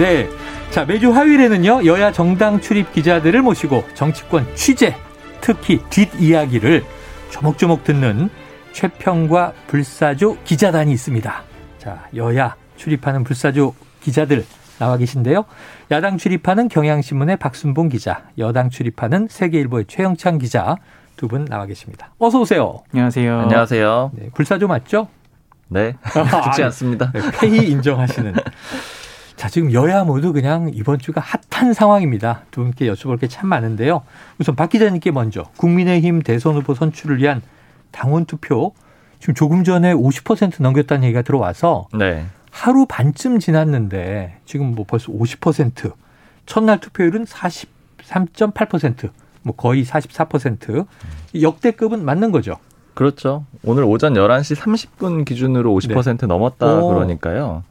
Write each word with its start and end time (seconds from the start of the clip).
네. 0.00 0.26
자, 0.70 0.86
매주 0.86 1.12
화요일에는요, 1.12 1.84
여야 1.84 2.10
정당 2.10 2.58
출입 2.62 2.90
기자들을 2.90 3.42
모시고 3.42 3.84
정치권 3.92 4.46
취재, 4.54 4.96
특히 5.42 5.78
뒷이야기를 5.90 6.82
조목조목 7.28 7.84
듣는 7.84 8.30
최평과 8.72 9.52
불사조 9.66 10.38
기자단이 10.44 10.90
있습니다. 10.92 11.42
자, 11.76 12.06
여야 12.16 12.56
출입하는 12.78 13.24
불사조 13.24 13.74
기자들 14.00 14.46
나와 14.78 14.96
계신데요. 14.96 15.44
야당 15.90 16.16
출입하는 16.16 16.68
경향신문의 16.68 17.36
박순봉 17.36 17.90
기자, 17.90 18.22
여당 18.38 18.70
출입하는 18.70 19.28
세계일보의 19.28 19.84
최영창 19.86 20.38
기자 20.38 20.76
두 21.18 21.28
분 21.28 21.44
나와 21.44 21.66
계십니다. 21.66 22.14
어서 22.18 22.40
오세요. 22.40 22.78
안녕하세요. 22.94 23.40
안녕하세요. 23.40 24.12
네, 24.14 24.30
불사조 24.32 24.66
맞죠? 24.66 25.08
네. 25.68 25.94
죽지 26.44 26.62
않습니다. 26.62 27.12
네, 27.12 27.20
회의 27.42 27.70
인정하시는. 27.70 28.32
자, 29.40 29.48
지금 29.48 29.72
여야 29.72 30.04
모두 30.04 30.34
그냥 30.34 30.70
이번 30.74 30.98
주가 30.98 31.22
핫한 31.50 31.72
상황입니다. 31.72 32.42
두 32.50 32.60
분께 32.60 32.86
여쭤볼 32.92 33.18
게 33.18 33.26
참 33.26 33.48
많은데요. 33.48 34.02
우선 34.38 34.54
박 34.54 34.68
기자님께 34.68 35.12
먼저 35.12 35.44
국민의힘 35.56 36.20
대선 36.20 36.56
후보 36.56 36.74
선출을 36.74 37.22
위한 37.22 37.40
당원 37.90 38.26
투표 38.26 38.74
지금 39.18 39.32
조금 39.32 39.64
전에 39.64 39.94
50% 39.94 40.60
넘겼다는 40.60 41.04
얘기가 41.04 41.22
들어와서 41.22 41.88
네. 41.94 42.26
하루 42.50 42.84
반쯤 42.84 43.38
지났는데 43.38 44.36
지금 44.44 44.74
뭐 44.74 44.84
벌써 44.86 45.10
50% 45.10 45.90
첫날 46.44 46.78
투표율은 46.80 47.24
43.8%뭐 47.24 49.54
거의 49.56 49.86
44% 49.86 50.86
역대급은 51.40 52.04
맞는 52.04 52.30
거죠. 52.30 52.56
그렇죠. 52.92 53.46
오늘 53.64 53.84
오전 53.84 54.12
11시 54.12 54.54
30분 54.54 55.24
기준으로 55.24 55.74
50% 55.74 56.20
네. 56.20 56.26
넘었다 56.26 56.80
오. 56.80 56.88
그러니까요. 56.88 57.62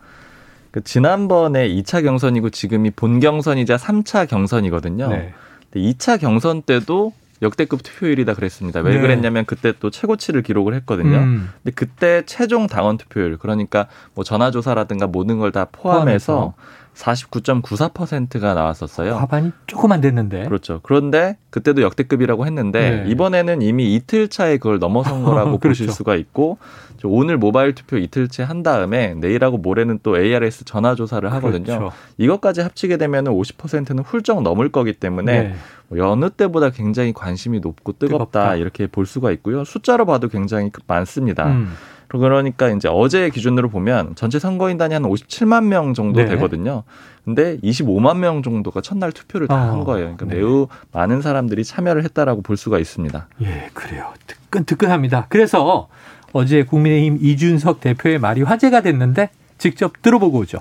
그 0.71 0.83
지난번에 0.83 1.67
2차 1.69 2.03
경선이고 2.03 2.49
지금이 2.51 2.91
본 2.91 3.19
경선이자 3.19 3.77
3차 3.77 4.27
경선이거든요. 4.29 5.07
네. 5.09 5.33
2차 5.75 6.19
경선 6.19 6.63
때도 6.63 7.13
역대급 7.41 7.83
투표율이다 7.83 8.33
그랬습니다. 8.33 8.81
왜 8.81 8.95
네. 8.95 9.01
그랬냐면 9.01 9.45
그때 9.45 9.73
또 9.79 9.89
최고치를 9.89 10.43
기록을 10.43 10.73
했거든요. 10.75 11.17
음. 11.17 11.49
근데 11.63 11.73
그때 11.73 12.23
최종 12.25 12.67
당원 12.67 12.97
투표율 12.97 13.37
그러니까 13.37 13.87
뭐 14.13 14.23
전화 14.23 14.51
조사라든가 14.51 15.07
모든 15.07 15.39
걸 15.39 15.51
다 15.51 15.65
포함해서, 15.71 16.33
포함해서 16.33 16.53
49.94%가 16.95 18.53
나왔었어요. 18.53 19.15
과반이 19.15 19.51
조금 19.67 19.91
안 19.91 20.01
됐는데. 20.01 20.45
그렇죠. 20.45 20.79
그런데 20.83 21.37
그때도 21.49 21.81
역대급이라고 21.81 22.45
했는데 22.45 23.03
네. 23.03 23.09
이번에는 23.09 23.61
이미 23.61 23.95
이틀 23.95 24.27
차에 24.27 24.57
그걸 24.57 24.79
넘어선 24.79 25.23
거라고 25.23 25.57
그렇죠. 25.59 25.83
보실 25.83 25.91
수가 25.91 26.15
있고 26.15 26.57
오늘 27.03 27.37
모바일 27.37 27.73
투표 27.73 27.97
이틀째 27.97 28.43
한 28.43 28.61
다음에 28.63 29.13
내일하고 29.13 29.57
모레는 29.57 29.99
또 30.03 30.17
ARS 30.17 30.65
전화 30.65 30.95
조사를 30.95 31.31
하거든요. 31.33 31.63
그렇죠. 31.63 31.91
이것까지 32.17 32.61
합치게 32.61 32.97
되면 32.97 33.25
50%는 33.25 34.03
훌쩍 34.03 34.41
넘을 34.41 34.69
거기 34.71 34.93
때문에 34.93 35.43
네. 35.43 35.55
뭐 35.87 35.97
여느 35.97 36.29
때보다 36.29 36.69
굉장히 36.69 37.13
관심이 37.13 37.59
높고 37.61 37.93
뜨겁다, 37.93 38.25
뜨겁다, 38.25 38.55
이렇게 38.55 38.87
볼 38.87 39.05
수가 39.05 39.31
있고요. 39.31 39.63
숫자로 39.63 40.05
봐도 40.05 40.27
굉장히 40.27 40.71
많습니다. 40.87 41.47
음. 41.47 41.73
그러니까 42.09 42.69
이제 42.69 42.89
어제 42.91 43.29
기준으로 43.29 43.69
보면 43.69 44.15
전체 44.15 44.39
선거인단이 44.39 44.93
한 44.93 45.03
57만 45.03 45.65
명 45.65 45.93
정도 45.93 46.19
네. 46.19 46.25
되거든요. 46.29 46.83
근데 47.23 47.57
25만 47.59 48.17
명 48.17 48.41
정도가 48.41 48.81
첫날 48.81 49.11
투표를 49.11 49.47
다한 49.47 49.81
어, 49.81 49.83
거예요. 49.83 50.15
그러니까 50.15 50.25
네. 50.25 50.35
매우 50.35 50.67
많은 50.91 51.21
사람들이 51.21 51.63
참여를 51.63 52.03
했다라고 52.03 52.41
볼 52.41 52.57
수가 52.57 52.79
있습니다. 52.79 53.27
예, 53.43 53.69
그래요. 53.73 54.11
뜨끈 54.25 54.65
뜨끈합니다. 54.65 55.27
그래서 55.29 55.87
어제 56.33 56.63
국민의힘 56.63 57.19
이준석 57.21 57.81
대표의 57.81 58.19
말이 58.19 58.41
화제가 58.41 58.81
됐는데 58.81 59.29
직접 59.59 60.01
들어보고 60.01 60.39
오죠. 60.39 60.59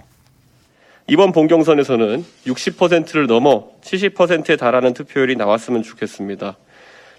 이번 1.06 1.32
본경선에서는 1.32 2.22
60%를 2.46 3.26
넘어 3.26 3.68
70%에 3.80 4.56
달하는 4.56 4.92
투표율이 4.92 5.36
나왔으면 5.36 5.82
좋겠습니다. 5.82 6.56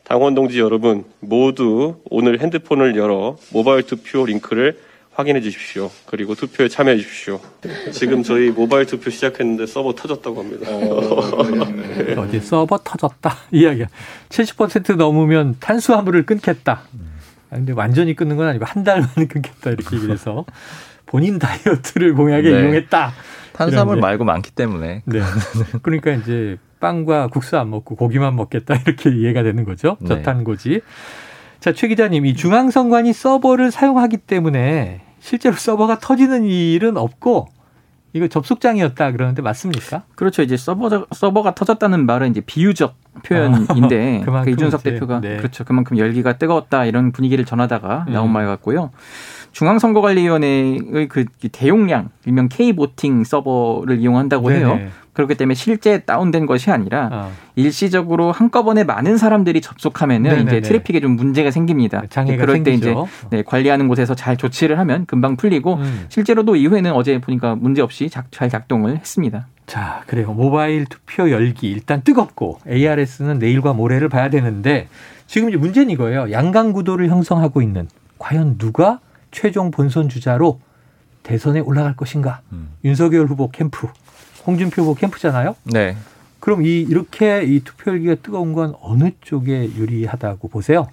당원 0.09 0.33
동지 0.33 0.59
여러분 0.59 1.03
모두 1.19 2.01
오늘 2.09 2.39
핸드폰을 2.41 2.95
열어 2.95 3.37
모바일 3.53 3.83
투표 3.83 4.25
링크를 4.25 4.79
확인해 5.13 5.39
주십시오. 5.39 5.91
그리고 6.07 6.33
투표에 6.33 6.67
참여해 6.67 6.97
주십시오. 6.97 7.39
지금 7.91 8.23
저희 8.23 8.49
모바일 8.49 8.87
투표 8.87 9.11
시작했는데 9.11 9.67
서버 9.67 9.93
터졌다고 9.93 10.39
합니다. 10.39 10.67
어, 10.71 11.43
네. 11.69 12.15
어디 12.15 12.39
서버 12.39 12.79
터졌다 12.79 13.35
이야기야. 13.51 13.85
70% 14.29 14.95
넘으면 14.95 15.57
탄수화물을 15.59 16.25
끊겠다. 16.25 16.81
아, 17.51 17.55
근데 17.55 17.73
완전히 17.73 18.15
끊는 18.15 18.35
건 18.35 18.47
아니고 18.47 18.65
한 18.65 18.83
달만 18.83 19.09
끊겠다 19.13 19.69
이렇게 19.69 19.95
얘기를 19.95 20.11
해서 20.15 20.43
본인 21.05 21.37
다이어트를 21.37 22.15
공약에 22.15 22.49
네. 22.49 22.61
이용했다. 22.61 23.13
탄수화물 23.53 23.97
말고 23.97 24.23
많기 24.23 24.49
때문에. 24.51 25.03
네. 25.05 25.21
그러니까 25.83 26.13
이제 26.13 26.57
빵과 26.79 27.27
국수 27.27 27.57
안 27.57 27.69
먹고 27.69 27.95
고기만 27.95 28.35
먹겠다 28.35 28.75
이렇게 28.85 29.09
이해가 29.09 29.43
되는 29.43 29.63
거죠. 29.63 29.97
네. 30.01 30.07
저탄고지. 30.09 30.81
자, 31.59 31.73
최 31.73 31.87
기자님, 31.87 32.25
이 32.25 32.35
중앙선관위 32.35 33.11
서버를 33.11 33.71
사용하기 33.71 34.17
때문에 34.17 35.01
실제로 35.19 35.55
서버가 35.55 35.99
터지는 35.99 36.45
일은 36.45 36.95
없고 36.95 37.49
이거 38.13 38.27
접속장이었다 38.27 39.11
그러는데 39.11 39.41
맞습니까? 39.41 40.03
그렇죠. 40.15 40.41
이제 40.41 40.57
서버 40.57 41.05
서버가 41.11 41.53
터졌다는 41.53 42.05
말은 42.05 42.31
이제 42.31 42.41
비유적 42.41 42.95
표현인데 43.23 44.23
아, 44.25 44.41
그 44.41 44.49
이준석 44.49 44.81
이제, 44.81 44.93
대표가 44.93 45.21
네. 45.21 45.37
그렇죠. 45.37 45.63
그만큼 45.63 45.97
열기가 45.97 46.37
뜨거웠다 46.37 46.85
이런 46.85 47.11
분위기를 47.11 47.45
전하다가 47.45 48.05
나온 48.09 48.29
음. 48.29 48.33
말 48.33 48.47
같고요. 48.47 48.91
중앙선거관리위원회의 49.51 51.07
그 51.07 51.25
대용량 51.51 52.09
일명 52.25 52.49
K 52.49 52.73
보팅 52.73 53.23
서버를 53.23 53.99
이용한다고 53.99 54.49
네네. 54.49 54.59
해요. 54.59 54.79
그렇기 55.19 55.35
때문에 55.35 55.53
실제 55.53 55.99
다운된 55.99 56.45
것이 56.45 56.71
아니라 56.71 57.09
어. 57.11 57.31
일시적으로 57.57 58.31
한꺼번에 58.31 58.85
많은 58.85 59.17
사람들이 59.17 59.59
접속하면은 59.59 60.29
네네네. 60.29 60.57
이제 60.57 60.61
트래픽에 60.61 61.01
좀 61.01 61.17
문제가 61.17 61.51
생깁니다. 61.51 62.03
장애가 62.09 62.39
그럴 62.39 62.55
생기죠. 62.55 62.85
때 62.85 62.91
이제 62.91 63.27
네, 63.29 63.43
관리하는 63.43 63.89
곳에서 63.89 64.15
잘 64.15 64.37
조치를 64.37 64.79
하면 64.79 65.05
금방 65.07 65.35
풀리고 65.35 65.75
음. 65.75 66.05
실제로도 66.07 66.55
이후에는 66.55 66.93
어제 66.93 67.19
보니까 67.19 67.55
문제 67.55 67.81
없이 67.81 68.09
작, 68.09 68.31
잘 68.31 68.49
작동을 68.49 68.95
했습니다. 68.95 69.47
자, 69.65 70.03
그래요. 70.07 70.31
모바일 70.31 70.85
투표 70.85 71.29
열기 71.31 71.69
일단 71.69 72.01
뜨겁고 72.01 72.59
ARS는 72.65 73.39
내일과 73.39 73.73
모레를 73.73 74.07
봐야 74.07 74.29
되는데 74.29 74.87
지금 75.27 75.49
이제 75.49 75.57
문제는 75.57 75.89
이거예요. 75.89 76.31
양강 76.31 76.71
구도를 76.71 77.09
형성하고 77.09 77.61
있는 77.61 77.89
과연 78.19 78.57
누가 78.57 79.01
최종 79.31 79.69
본선 79.69 80.07
주자로 80.07 80.61
대선에 81.23 81.59
올라갈 81.59 81.97
것인가? 81.97 82.39
음. 82.53 82.69
윤석열 82.85 83.25
후보 83.25 83.51
캠프 83.51 83.87
홍준표 84.45 84.93
캠프잖아요. 84.95 85.55
네. 85.63 85.95
그럼 86.39 86.63
이 86.65 86.81
이렇게 86.81 87.43
이 87.43 87.59
투표율기가 87.61 88.15
뜨거운 88.23 88.53
건 88.53 88.73
어느 88.81 89.11
쪽에 89.21 89.69
유리하다고 89.75 90.47
보세요? 90.47 90.87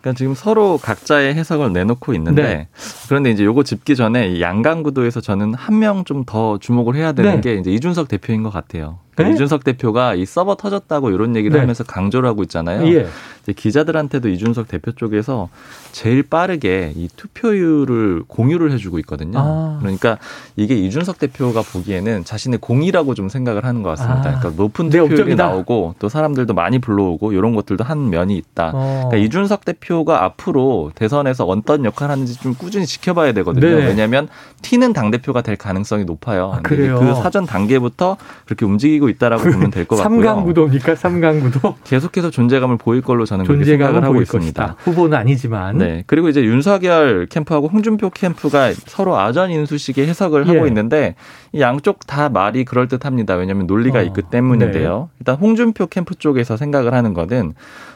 그러니까 0.00 0.18
지금 0.18 0.34
서로 0.34 0.78
각자의 0.78 1.34
해석을 1.34 1.72
내놓고 1.72 2.14
있는데 2.14 2.42
네. 2.42 2.68
그런데 3.08 3.30
이제 3.30 3.44
요거 3.44 3.64
짚기 3.64 3.96
전에 3.96 4.40
양강 4.40 4.82
구도에서 4.82 5.20
저는 5.20 5.54
한 5.54 5.78
명 5.80 6.04
좀 6.04 6.24
더 6.24 6.58
주목을 6.58 6.94
해야 6.96 7.12
되는 7.12 7.36
네. 7.36 7.40
게 7.40 7.54
이제 7.60 7.70
이준석 7.72 8.08
대표인 8.08 8.42
것 8.42 8.50
같아요. 8.50 8.98
그러니까 9.16 9.24
네? 9.24 9.34
이준석 9.34 9.64
대표가 9.64 10.14
이 10.14 10.26
서버 10.26 10.54
터졌다고 10.54 11.10
이런 11.10 11.36
얘기를 11.36 11.54
네. 11.54 11.60
하면서 11.60 11.82
강조를 11.82 12.28
하고 12.28 12.42
있잖아요. 12.42 12.86
예. 12.94 13.06
기자들한테도 13.52 14.28
이준석 14.28 14.68
대표 14.68 14.92
쪽에서 14.92 15.48
제일 15.92 16.22
빠르게 16.22 16.92
이 16.96 17.08
투표율을 17.16 18.24
공유를 18.26 18.72
해주고 18.72 18.98
있거든요. 19.00 19.38
아. 19.38 19.78
그러니까 19.80 20.18
이게 20.56 20.74
이준석 20.74 21.18
대표가 21.18 21.62
보기에는 21.62 22.24
자신의 22.24 22.58
공이라고 22.60 23.14
좀 23.14 23.28
생각을 23.28 23.64
하는 23.64 23.82
것 23.82 23.90
같습니다. 23.90 24.18
아. 24.18 24.38
그러니까 24.40 24.62
높은 24.62 24.90
투표율이 24.90 25.36
나오고 25.36 25.94
또 25.98 26.08
사람들도 26.08 26.54
많이 26.54 26.78
불러오고 26.78 27.32
이런 27.32 27.54
것들도 27.54 27.84
한 27.84 28.10
면이 28.10 28.36
있다. 28.36 28.72
어. 28.74 29.08
그러니까 29.08 29.16
이준석 29.16 29.64
대표가 29.64 30.24
앞으로 30.24 30.90
대선에서 30.94 31.44
어떤 31.46 31.84
역할을 31.84 32.12
하는지 32.12 32.34
좀 32.34 32.54
꾸준히 32.54 32.84
지켜봐야 32.84 33.32
되거든요. 33.32 33.66
네. 33.66 33.86
왜냐하면 33.86 34.28
티는 34.62 34.92
당 34.92 35.10
대표가 35.10 35.42
될 35.42 35.56
가능성이 35.56 36.04
높아요. 36.04 36.52
아, 36.52 36.60
그래요. 36.62 36.98
그 36.98 37.14
사전 37.14 37.46
단계부터 37.46 38.16
그렇게 38.44 38.64
움직이고 38.66 39.05
움직이고 39.06 39.08
있다라고 39.10 39.42
보면 39.50 39.70
될 39.70 39.86
것 39.86 39.96
같고요. 39.96 40.22
삼강구도입니까? 40.22 40.94
삼강구도? 40.96 41.76
계속해서 41.84 42.30
존재감을 42.30 42.76
보일 42.76 43.02
걸로 43.02 43.24
저는 43.24 43.44
생각을 43.64 44.02
하고 44.04 44.20
있습니다. 44.20 44.66
것이다. 44.66 44.76
후보는 44.80 45.16
아니지만. 45.16 45.78
네. 45.78 46.04
그리고 46.06 46.28
이제 46.28 46.42
윤석열 46.44 47.26
캠프하고 47.26 47.68
홍준표 47.68 48.10
캠프가 48.10 48.72
서로 48.86 49.16
아전 49.16 49.50
인수식의 49.50 50.06
해석을 50.08 50.48
하고 50.48 50.64
예. 50.64 50.68
있는데 50.68 51.14
이 51.52 51.60
양쪽 51.60 52.06
다 52.06 52.28
말이 52.28 52.64
그럴 52.64 52.88
듯합니다. 52.88 53.34
왜냐하면 53.34 53.66
논리가 53.66 54.00
어. 54.00 54.02
있기 54.02 54.22
때문인데요. 54.30 55.08
네. 55.12 55.16
일단 55.20 55.36
홍준표 55.36 55.86
캠프 55.86 56.14
쪽에서 56.14 56.56
생각을 56.56 56.92
하는 56.94 57.14
거는 57.14 57.54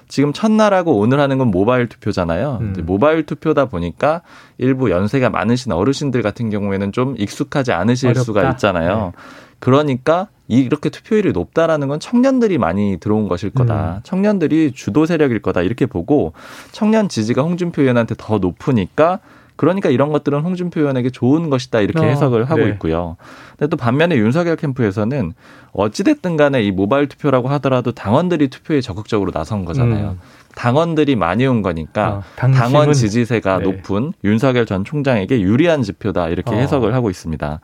지금 0.08 0.32
첫날하고 0.32 0.98
오늘 0.98 1.20
하는 1.20 1.38
건 1.38 1.48
모바일 1.52 1.86
투표잖아요. 1.88 2.58
음. 2.60 2.74
모바일 2.84 3.24
투표다 3.26 3.66
보니까 3.66 4.22
일부 4.58 4.90
연세가 4.90 5.30
많으신 5.30 5.70
어르신들 5.72 6.22
같은 6.22 6.50
경우에는 6.50 6.90
좀 6.92 7.14
익숙하지 7.16 7.72
않으실 7.72 8.08
어렵다. 8.08 8.24
수가 8.24 8.50
있잖아요. 8.50 9.12
네. 9.14 9.22
그러니까 9.60 10.28
이렇게 10.48 10.90
투표율이 10.90 11.32
높다라는 11.32 11.86
건 11.86 12.00
청년들이 12.00 12.58
많이 12.58 12.96
들어온 12.98 13.28
것일 13.28 13.50
거다. 13.50 13.96
음. 13.96 14.00
청년들이 14.02 14.72
주도 14.72 15.06
세력일 15.06 15.40
거다. 15.42 15.62
이렇게 15.62 15.86
보고 15.86 16.32
청년 16.72 17.08
지지가 17.08 17.42
홍준표 17.42 17.82
의원한테 17.82 18.16
더 18.18 18.38
높으니까 18.38 19.20
그러니까 19.54 19.90
이런 19.90 20.10
것들은 20.10 20.40
홍준표 20.40 20.80
의원에게 20.80 21.10
좋은 21.10 21.50
것이다 21.50 21.82
이렇게 21.82 22.00
어, 22.00 22.08
해석을 22.08 22.44
하고 22.44 22.62
네. 22.62 22.70
있고요. 22.70 23.16
근데 23.58 23.68
또 23.68 23.76
반면에 23.76 24.16
윤석열 24.16 24.56
캠프에서는 24.56 25.34
어찌됐든 25.72 26.38
간에 26.38 26.62
이 26.62 26.70
모바일 26.70 27.08
투표라고 27.08 27.48
하더라도 27.50 27.92
당원들이 27.92 28.48
투표에 28.48 28.80
적극적으로 28.80 29.30
나선 29.32 29.66
거잖아요. 29.66 30.12
음. 30.12 30.20
당원들이 30.54 31.14
많이 31.14 31.46
온 31.46 31.62
거니까 31.62 32.08
어, 32.08 32.22
당원 32.36 32.92
지지세가 32.92 33.58
네. 33.58 33.64
높은 33.64 34.14
윤석열 34.24 34.66
전 34.66 34.82
총장에게 34.82 35.40
유리한 35.42 35.82
지표다 35.82 36.30
이렇게 36.30 36.52
어. 36.52 36.58
해석을 36.58 36.94
하고 36.94 37.10
있습니다. 37.10 37.60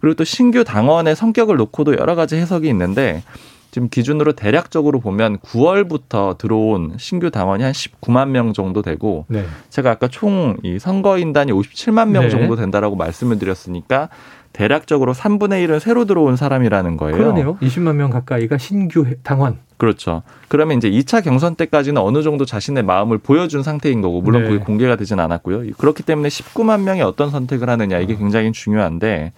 그리고 0.00 0.14
또 0.14 0.24
신규 0.24 0.64
당원의 0.64 1.16
성격을 1.16 1.56
놓고도 1.56 1.96
여러 1.96 2.14
가지 2.14 2.36
해석이 2.36 2.68
있는데 2.68 3.22
지금 3.70 3.90
기준으로 3.90 4.32
대략적으로 4.32 4.98
보면 4.98 5.38
9월부터 5.38 6.38
들어온 6.38 6.94
신규 6.98 7.30
당원이 7.30 7.62
한 7.62 7.72
19만 7.72 8.28
명 8.28 8.54
정도 8.54 8.80
되고 8.80 9.26
네. 9.28 9.44
제가 9.68 9.90
아까 9.90 10.08
총 10.08 10.56
이 10.62 10.78
선거인단이 10.78 11.52
57만 11.52 12.08
명 12.08 12.24
네. 12.24 12.30
정도 12.30 12.56
된다라고 12.56 12.96
말씀을 12.96 13.38
드렸으니까 13.38 14.08
대략적으로 14.58 15.14
3분의 15.14 15.64
1은 15.68 15.78
새로 15.78 16.04
들어온 16.04 16.34
사람이라는 16.34 16.96
거예요. 16.96 17.16
그러네요. 17.16 17.56
20만 17.58 17.94
명 17.94 18.10
가까이가 18.10 18.58
신규 18.58 19.06
당원. 19.22 19.58
그렇죠. 19.76 20.22
그러면 20.48 20.78
이제 20.78 20.90
2차 20.90 21.22
경선 21.22 21.54
때까지는 21.54 22.02
어느 22.02 22.24
정도 22.24 22.44
자신의 22.44 22.82
마음을 22.82 23.18
보여준 23.18 23.62
상태인 23.62 24.00
거고 24.00 24.20
물론 24.20 24.42
네. 24.42 24.48
그게 24.48 24.64
공개가 24.64 24.96
되진 24.96 25.20
않았고요. 25.20 25.74
그렇기 25.78 26.02
때문에 26.02 26.28
19만 26.28 26.80
명이 26.80 27.02
어떤 27.02 27.30
선택을 27.30 27.70
하느냐 27.70 28.00
이게 28.00 28.14
어. 28.14 28.18
굉장히 28.18 28.50
중요한데 28.50 29.32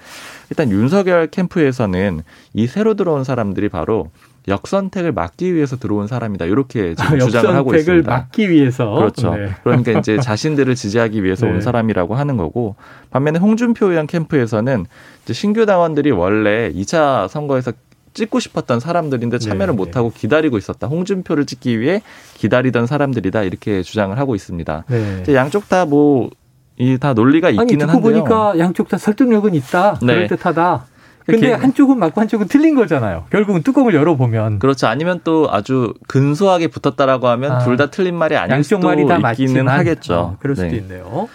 일단 0.49 0.71
윤석열 0.71 1.27
캠프에서는 1.27 2.23
이 2.55 2.67
새로 2.67 2.95
들어온 2.95 3.23
사람들이 3.23 3.69
바로 3.69 4.09
역선택을 4.49 5.13
막기 5.13 5.55
위해서 5.55 5.77
들어온 5.77 6.07
사람이다. 6.07 6.47
이렇게 6.47 6.95
지금 6.97 7.17
아, 7.17 7.19
주장을 7.19 7.55
하고 7.55 7.75
있습니다. 7.75 7.99
역선택을 7.99 8.03
막기 8.03 8.51
위해서. 8.51 8.91
그렇죠. 8.95 9.35
네. 9.35 9.51
그러니까 9.63 9.99
이제 9.99 10.19
자신들을 10.19 10.75
지지하기 10.75 11.23
위해서 11.23 11.47
네. 11.47 11.53
온 11.53 11.61
사람이라고 11.61 12.15
하는 12.15 12.37
거고 12.37 12.77
반면에 13.11 13.39
홍준표 13.39 13.91
의원 13.91 14.07
캠프에서는 14.07 14.87
이제 15.25 15.33
신규 15.33 15.67
당원들이 15.67 16.11
원래 16.11 16.73
2차 16.73 17.29
선거에서 17.29 17.73
찍고 18.13 18.41
싶었던 18.41 18.81
사람들인데 18.81 19.39
참여를 19.39 19.75
네. 19.75 19.77
못하고 19.77 20.11
기다리고 20.11 20.59
있었다. 20.59 20.89
홍준표를 20.89 21.47
찍기 21.47 21.79
위해 21.79 22.03
기다리던 22.35 22.87
사람들이다. 22.87 23.45
이렇게 23.45 23.83
주장을 23.83 24.17
하고 24.19 24.35
있습니다. 24.35 24.85
네. 24.89 25.35
양쪽 25.35 25.69
다뭐 25.69 26.31
이다 26.77 27.13
논리가 27.13 27.51
있기는 27.51 27.61
아니, 27.63 27.79
듣고 27.79 28.09
한데요. 28.09 28.25
보니까 28.25 28.59
양쪽 28.59 28.89
다 28.89 28.97
설득력은 28.97 29.55
있다. 29.55 29.99
네. 30.03 30.15
그럴 30.15 30.27
듯하다. 30.29 30.87
근데 31.31 31.53
한쪽은 31.53 31.99
맞고 31.99 32.21
한쪽은 32.21 32.49
틀린 32.49 32.75
거잖아요. 32.75 33.27
결국은 33.31 33.63
뚜껑을 33.63 33.95
열어보면. 33.95 34.59
그렇죠. 34.59 34.87
아니면 34.87 35.21
또 35.25 35.49
아주 35.51 35.95
근소하게 36.09 36.69
붙었다라고 36.69 37.29
하면 37.29 37.53
아, 37.53 37.59
둘다 37.61 37.91
틀린 37.91 38.15
말이 38.15 38.37
아닐 38.37 38.63
수도 38.65 38.79
말이 38.87 39.07
다 39.07 39.17
있기는 39.17 39.65
맞지만, 39.65 39.79
하겠죠. 39.79 40.15
어, 40.15 40.37
그럴 40.41 40.57
수도 40.57 40.69
네. 40.69 40.77
있네요. 40.77 41.29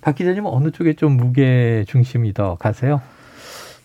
박 0.00 0.14
기자님은 0.14 0.50
어느 0.50 0.70
쪽에 0.70 0.94
좀 0.94 1.12
무게 1.12 1.84
중심이 1.88 2.32
더 2.34 2.56
가세요? 2.56 3.00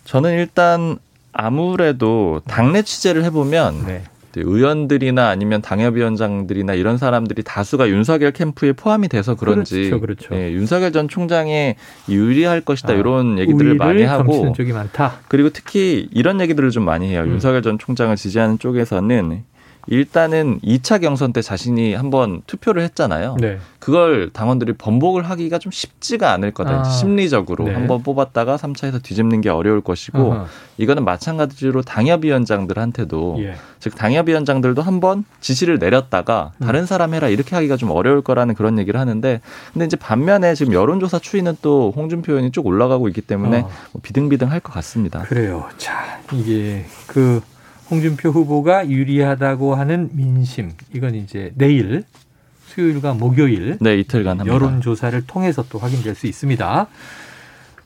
저는 0.03 0.33
일단 0.33 0.97
아무래도 1.31 2.41
당내 2.47 2.81
취재를 2.81 3.23
해보면 3.25 3.85
네. 3.85 4.03
의원들이나 4.35 5.27
아니면 5.27 5.61
당협위원장들이나 5.61 6.73
이런 6.73 6.97
사람들이 6.97 7.43
다수가 7.43 7.89
윤석열 7.89 8.31
캠프에 8.31 8.73
포함이 8.73 9.07
돼서 9.07 9.35
그런지 9.35 9.89
그렇죠, 9.89 9.99
그렇죠. 9.99 10.35
예, 10.35 10.51
윤석열 10.51 10.91
전 10.91 11.07
총장에 11.07 11.75
유리할 12.07 12.61
것이다 12.61 12.93
아, 12.93 12.95
이런 12.95 13.39
얘기들을 13.39 13.75
많이 13.75 14.03
하고 14.03 14.53
쪽이 14.53 14.71
많다. 14.71 15.19
그리고 15.27 15.49
특히 15.49 16.07
이런 16.11 16.41
얘기들을 16.41 16.69
좀 16.71 16.85
많이 16.85 17.09
해요. 17.09 17.23
음. 17.23 17.31
윤석열 17.31 17.61
전 17.61 17.79
총장을 17.79 18.15
지지하는 18.15 18.59
쪽에서는 18.59 19.43
일단은 19.89 20.59
2차 20.59 21.01
경선 21.01 21.33
때 21.33 21.41
자신이 21.41 21.95
한번 21.95 22.43
투표를 22.45 22.83
했잖아요. 22.83 23.37
네. 23.39 23.57
그걸 23.79 24.29
당원들이 24.31 24.73
번복을 24.73 25.23
하기가 25.23 25.57
좀 25.57 25.71
쉽지가 25.71 26.31
않을 26.33 26.51
거다. 26.51 26.81
아, 26.81 26.83
심리적으로 26.83 27.65
네. 27.65 27.73
한번 27.73 28.03
뽑았다가 28.03 28.57
3차에서 28.57 29.01
뒤집는 29.01 29.41
게 29.41 29.49
어려울 29.49 29.81
것이고 29.81 30.19
어허. 30.19 30.47
이거는 30.77 31.05
마찬가지로 31.05 31.81
당협위원장들한테도 31.81 33.37
예. 33.39 33.55
즉 33.79 33.95
당협위원장들도 33.95 34.81
한번 34.81 35.25
지시를 35.39 35.79
내렸다가 35.79 36.51
음. 36.59 36.65
다른 36.65 36.85
사람 36.85 37.15
해라 37.15 37.27
이렇게 37.27 37.55
하기가 37.55 37.75
좀 37.75 37.89
어려울 37.89 38.21
거라는 38.21 38.53
그런 38.53 38.77
얘기를 38.77 38.99
하는데 38.99 39.41
근데 39.73 39.85
이제 39.85 39.97
반면에 39.97 40.53
지금 40.53 40.73
여론조사 40.73 41.19
추이는 41.19 41.57
또 41.63 41.91
홍준표 41.95 42.33
의원이 42.33 42.51
쭉 42.51 42.67
올라가고 42.67 43.07
있기 43.07 43.21
때문에 43.21 43.61
어. 43.61 43.69
뭐 43.93 44.01
비등비등할 44.03 44.59
것 44.59 44.71
같습니다. 44.73 45.21
그래요. 45.23 45.67
자 45.77 46.19
이게 46.33 46.85
그 47.07 47.41
홍준표 47.89 48.29
후보가 48.29 48.89
유리하다고 48.89 49.75
하는 49.75 50.09
민심 50.13 50.71
이건 50.93 51.15
이제 51.15 51.51
내일 51.55 52.03
수요일과 52.67 53.13
목요일 53.13 53.77
네 53.81 53.97
이틀간 53.97 54.39
합니다. 54.41 54.53
여론조사를 54.53 55.19
통해서 55.25 55.63
또 55.69 55.79
확인될 55.79 56.13
수 56.15 56.27
있습니다. 56.27 56.87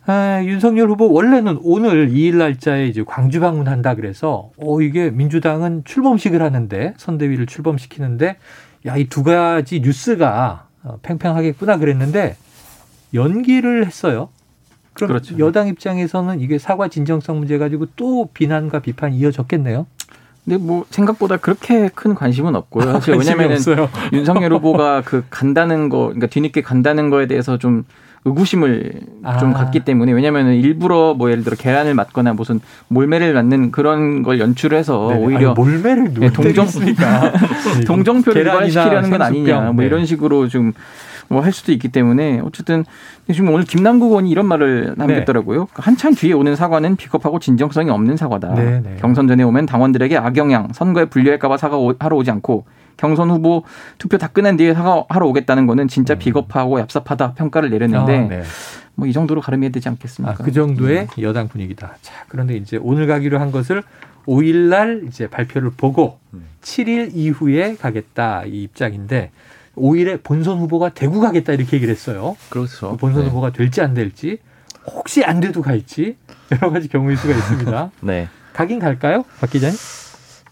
아, 0.06 0.44
윤석열 0.44 0.90
후보 0.90 1.10
원래는 1.14 1.60
오늘 1.64 2.10
2일 2.10 2.36
날짜에 2.36 2.88
이제 2.88 3.04
광주 3.08 3.40
방문한다 3.40 3.96
그래서 3.96 4.52
어 4.58 4.82
이게 4.82 5.10
민주당은 5.10 5.84
출범식을 5.86 6.42
하는데 6.42 6.94
선대위를 6.98 7.46
출범시키는데 7.46 8.36
야 8.86 8.98
이 8.98 9.06
두 9.08 9.24
가지 9.24 9.80
뉴스가 9.80 10.68
어, 10.84 11.00
팽팽하겠구나 11.04 11.78
그랬는데 11.78 12.36
연기를 13.14 13.86
했어요. 13.86 14.28
그럼 14.92 15.08
그렇죠. 15.08 15.40
여당 15.40 15.68
입장에서는 15.70 16.42
이게 16.42 16.58
사과 16.60 16.90
진정성 16.90 17.40
문제 17.40 17.58
가지고 17.58 17.88
또 17.96 18.30
비난과 18.34 18.80
비판이 18.80 19.18
이어졌겠네요. 19.18 19.88
근데 20.46 20.58
뭐 20.58 20.86
생각보다 20.90 21.38
그렇게 21.38 21.90
큰 21.94 22.16
관심은 22.16 22.56
없고요. 22.56 22.92
사실 22.92 23.16
왜냐면은 23.16 23.58
윤석열 24.12 24.54
후보가 24.54 25.04
그 25.06 25.24
간다는 25.30 25.90
거, 25.90 26.06
그러니까 26.06 26.28
뒤늦게 26.28 26.62
간다는 26.62 27.10
거에 27.10 27.28
대해서 27.28 27.58
좀 27.58 27.86
의구심을 28.26 29.02
아. 29.24 29.38
좀 29.38 29.54
갖기 29.54 29.82
때문에 29.82 30.14
왜냐면은 30.14 30.56
일부러 30.56 31.14
뭐 31.14 31.30
예를 31.30 31.44
들어 31.44 31.56
계란을 31.58 31.94
맞거나 31.94 32.34
무슨 32.34 32.62
몰매를 32.88 33.34
맞는 33.34 33.72
그런 33.72 34.24
걸 34.24 34.40
연출해서 34.40 35.10
네 35.12 35.18
오히려 35.18 35.50
아니, 35.50 35.56
몰매를 35.56 36.14
네, 36.14 36.30
동정 36.32 36.68
동정표를 37.86 38.46
유발시키려는 38.46 39.10
건 39.10 39.22
아니냐 39.22 39.60
뭐 39.72 39.76
네. 39.82 39.86
이런 39.88 40.06
식으로 40.06 40.48
좀 40.48 40.72
뭐 41.34 41.44
할 41.44 41.52
수도 41.52 41.72
있기 41.72 41.90
때문에 41.90 42.40
어쨌든 42.44 42.86
지금 43.32 43.50
오늘 43.50 43.66
김남국 43.66 44.12
의원이 44.12 44.30
이런 44.30 44.46
말을 44.46 44.94
남겼더라고요. 44.98 45.60
네. 45.60 45.68
한참 45.74 46.16
뒤에 46.16 46.34
오는 46.34 46.56
사과는 46.56 46.96
비겁하고 46.96 47.40
진정성이 47.40 47.90
없는 47.90 48.18
사과다. 48.18 48.54
네, 48.54 48.82
네. 48.82 48.98
경선 49.00 49.28
전에 49.28 49.44
오면 49.44 49.66
당원들에게 49.66 50.18
악영향, 50.18 50.70
선거에 50.74 51.06
불리할까봐 51.06 51.58
사과하러 51.58 52.16
오지 52.16 52.32
않고 52.32 52.66
경선 52.98 53.32
후보 53.32 53.64
투표 53.98 54.18
다 54.18 54.28
끝난 54.28 54.56
뒤에 54.56 54.74
사과하러 54.74 55.28
오겠다는 55.28 55.68
거는 55.68 55.88
진짜 55.88 56.14
음. 56.14 56.20
비겁하고 56.20 56.80
얍삽하다 56.80 57.36
평가를 57.36 57.70
내렸는데 57.70 58.18
아, 58.18 58.28
네. 58.28 58.44
뭐이 58.96 59.12
정도로 59.12 59.42
가름해야 59.42 59.72
되지 59.72 59.90
않겠습니까? 59.90 60.36
아, 60.40 60.46
그 60.46 60.52
정도의 60.52 61.08
네. 61.08 61.22
여당 61.24 61.48
분위기다. 61.48 61.96
자, 62.02 62.14
그런데 62.28 62.56
이제 62.56 62.78
오늘 62.82 63.08
가기로 63.08 63.40
한 63.40 63.52
것을 63.52 63.84
5일 64.28 64.70
날 64.70 65.04
이제 65.08 65.28
발표를 65.28 65.72
보고 65.76 66.20
음. 66.34 66.46
7일 66.62 67.12
이후에 67.14 67.76
가겠다 67.76 68.44
이 68.46 68.64
입장인데 68.64 69.32
5일에 69.76 70.22
본선 70.24 70.60
후보가 70.60 70.90
대구 70.90 71.20
가겠다 71.20 71.54
이렇게 71.54 71.78
얘기를 71.78 71.94
했어요. 71.94 72.38
그렇죠. 72.50 72.92
그 72.92 72.98
본선 72.98 73.24
네. 73.24 73.30
후보가 73.30 73.52
될지 73.52 73.82
안 73.82 73.94
될지 73.94 74.40
혹시 74.86 75.24
안 75.24 75.40
돼도 75.40 75.62
갈지 75.62 76.18
여러 76.52 76.72
가지 76.72 76.88
경우일 76.88 77.18
수가 77.18 77.34
있습니다. 77.34 77.92
네. 78.02 78.28
가긴 78.54 78.80
갈까요, 78.80 79.24
박 79.40 79.50
기자님? 79.50 79.76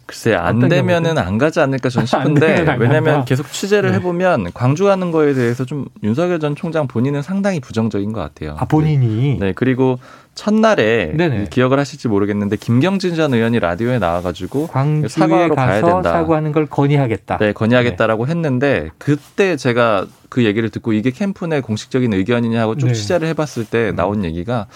글쎄 0.05 0.33
안 0.35 0.59
되면은 0.67 1.17
안 1.17 1.37
가지 1.37 1.59
않을까 1.59 1.89
저는 1.89 2.05
싶은데 2.05 2.65
왜냐하면 2.79 3.23
계속 3.25 3.51
취재를 3.51 3.91
네. 3.91 3.97
해보면 3.97 4.51
광주 4.53 4.85
가는 4.85 5.11
거에 5.11 5.33
대해서 5.33 5.63
좀 5.65 5.85
윤석열 6.03 6.39
전 6.39 6.55
총장 6.55 6.87
본인은 6.87 7.21
상당히 7.21 7.59
부정적인 7.59 8.11
것 8.11 8.19
같아요. 8.19 8.55
아 8.59 8.65
본인이 8.65 9.37
네 9.39 9.53
그리고 9.55 9.99
첫날에 10.35 11.13
네네. 11.15 11.47
기억을 11.49 11.79
하실지 11.79 12.07
모르겠는데 12.07 12.55
김경진 12.55 13.15
전 13.15 13.33
의원이 13.33 13.59
라디오에 13.59 13.99
나와가지고 13.99 14.69
사과하러 15.07 15.55
가야 15.55 15.81
된다. 15.81 16.11
사과하는 16.11 16.51
걸 16.51 16.65
건의하겠다. 16.65 17.37
네 17.37 17.53
건의하겠다라고 17.53 18.25
네. 18.25 18.31
했는데 18.31 18.89
그때 18.97 19.55
제가 19.55 20.07
그 20.29 20.45
얘기를 20.45 20.69
듣고 20.69 20.93
이게 20.93 21.11
캠프 21.11 21.45
내 21.45 21.61
공식적인 21.61 22.13
의견이냐 22.13 22.61
하고 22.61 22.75
좀 22.75 22.89
네. 22.89 22.95
취재를 22.95 23.27
해봤을 23.29 23.65
때 23.69 23.91
나온 23.91 24.23
얘기가 24.23 24.67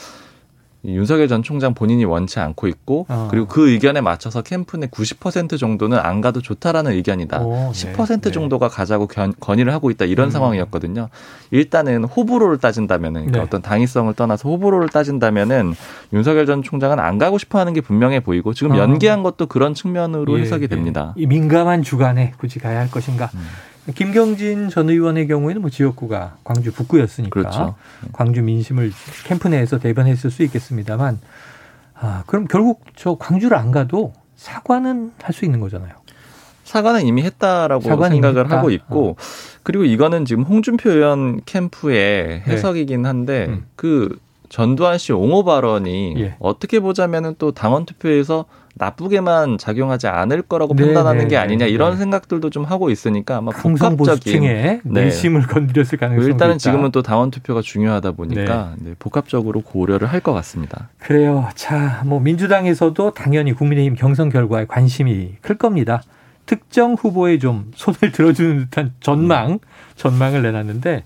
윤석열 0.87 1.27
전 1.27 1.43
총장 1.43 1.73
본인이 1.73 2.05
원치 2.05 2.39
않고 2.39 2.67
있고 2.67 3.05
어. 3.09 3.27
그리고 3.29 3.47
그 3.47 3.69
의견에 3.69 4.01
맞춰서 4.01 4.41
캠프 4.41 4.77
내 4.77 4.87
90% 4.87 5.59
정도는 5.59 5.97
안 5.97 6.21
가도 6.21 6.41
좋다라는 6.41 6.91
의견이다. 6.93 7.41
오, 7.41 7.71
10% 7.71 8.21
네. 8.21 8.31
정도가 8.31 8.67
가자고 8.67 9.07
견, 9.07 9.33
건의를 9.39 9.73
하고 9.73 9.91
있다 9.91 10.05
이런 10.05 10.27
음. 10.27 10.31
상황이었거든요. 10.31 11.09
일단은 11.51 12.03
호불호를 12.03 12.57
따진다면은 12.57 13.21
그러니까 13.21 13.37
네. 13.39 13.43
어떤 13.43 13.61
당위성을 13.61 14.13
떠나서 14.13 14.49
호불호를 14.49 14.89
따진다면은 14.89 15.73
윤석열 16.13 16.45
전 16.45 16.63
총장은 16.63 16.99
안 16.99 17.17
가고 17.17 17.37
싶어하는 17.37 17.73
게 17.73 17.81
분명해 17.81 18.21
보이고 18.21 18.53
지금 18.53 18.73
어. 18.73 18.77
연기한 18.77 19.23
것도 19.23 19.47
그런 19.47 19.73
측면으로 19.73 20.37
예, 20.37 20.43
해석이 20.43 20.63
예. 20.63 20.67
됩니다. 20.67 21.13
이 21.17 21.25
민감한 21.25 21.83
주간에 21.83 22.33
굳이 22.37 22.59
가야 22.59 22.79
할 22.79 22.91
것인가? 22.91 23.29
음. 23.33 23.39
김경진 23.93 24.69
전 24.69 24.89
의원의 24.89 25.27
경우에는 25.27 25.61
뭐 25.61 25.69
지역구가 25.69 26.37
광주 26.43 26.73
북구였으니까 26.73 27.29
그렇죠. 27.39 27.75
광주 28.13 28.41
민심을 28.41 28.91
캠프 29.25 29.47
내에서 29.47 29.77
대변했을 29.77 30.31
수 30.31 30.41
있겠습니다만 30.43 31.19
아, 31.93 32.23
그럼 32.25 32.45
결국 32.47 32.83
저 32.95 33.15
광주를 33.15 33.57
안 33.57 33.71
가도 33.71 34.13
사과는 34.35 35.11
할 35.21 35.33
수 35.33 35.45
있는 35.45 35.59
거잖아요. 35.59 35.91
사과는 36.63 37.05
이미 37.05 37.21
했다라고 37.21 37.83
생각을 37.83 38.45
했다. 38.45 38.57
하고 38.57 38.71
있고 38.71 39.09
어. 39.11 39.15
그리고 39.61 39.83
이거는 39.85 40.25
지금 40.25 40.43
홍준표 40.43 40.89
의원 40.89 41.41
캠프의 41.45 42.27
네. 42.27 42.43
해석이긴 42.47 43.05
한데 43.05 43.47
네. 43.47 43.53
음. 43.53 43.65
그 43.75 44.17
전두환 44.49 44.97
씨 44.97 45.13
옹호 45.13 45.43
발언이 45.43 46.15
예. 46.17 46.35
어떻게 46.39 46.79
보자면은 46.79 47.35
또 47.37 47.51
당원 47.51 47.85
투표에서 47.85 48.45
나쁘게만 48.77 49.57
작용하지 49.57 50.07
않을 50.07 50.41
거라고 50.43 50.75
네, 50.75 50.83
판단하는 50.85 51.21
네, 51.23 51.27
게 51.29 51.37
아니냐 51.37 51.65
네, 51.65 51.71
이런 51.71 51.91
네. 51.91 51.97
생각들도 51.97 52.49
좀 52.49 52.65
하고 52.65 52.89
있으니까 52.89 53.37
아마 53.37 53.51
복합적인 53.51 54.41
네. 54.41 54.81
내심을 54.83 55.47
건드렸을 55.47 55.97
가능성이 55.97 56.27
일단은 56.31 56.55
있다. 56.55 56.59
지금은 56.59 56.91
또 56.91 57.01
당원 57.01 57.31
투표가 57.31 57.61
중요하다 57.61 58.11
보니까 58.11 58.73
네. 58.77 58.89
네, 58.89 58.95
복합적으로 58.99 59.61
고려를 59.61 60.07
할 60.11 60.25
것 60.25 60.33
같습니다. 60.33 60.89
그래요. 60.97 61.47
자, 61.53 62.01
뭐 62.05 62.19
민주당에서도 62.19 63.11
당연히 63.11 63.53
국민의힘 63.53 63.93
경선 63.95 64.29
결과에 64.29 64.65
관심이 64.65 65.35
클 65.41 65.55
겁니다. 65.57 66.01
특정 66.47 66.93
후보에 66.95 67.37
좀 67.37 67.71
손을 67.75 68.11
들어주는 68.11 68.57
듯한 68.65 68.93
전망, 68.99 69.59
전망을 69.95 70.41
내놨는데 70.41 71.03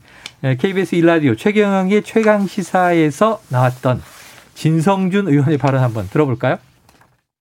KBS 0.57 0.95
일라디오 0.95 1.35
최경영의 1.35 2.03
최강 2.03 2.47
시사에서 2.47 3.41
나왔던 3.49 4.01
진성준 4.55 5.27
의원의 5.27 5.57
발언 5.57 5.83
한번 5.83 6.07
들어볼까요? 6.09 6.57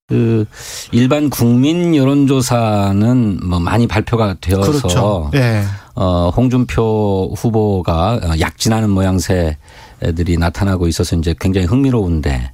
그 0.09 0.47
일반 0.91 1.29
국민 1.29 1.95
여론조사는 1.95 3.41
뭐 3.47 3.61
많이 3.61 3.87
발표가 3.87 4.37
되어서 4.41 4.73
그렇죠. 4.73 5.31
네. 5.35 5.62
어 5.95 6.31
홍준표 6.35 7.35
후보가 7.37 8.37
약진하는 8.41 8.88
모양새들이 8.88 10.38
나타나고 10.38 10.88
있어서 10.88 11.15
이제 11.17 11.35
굉장히 11.38 11.67
흥미로운데 11.67 12.53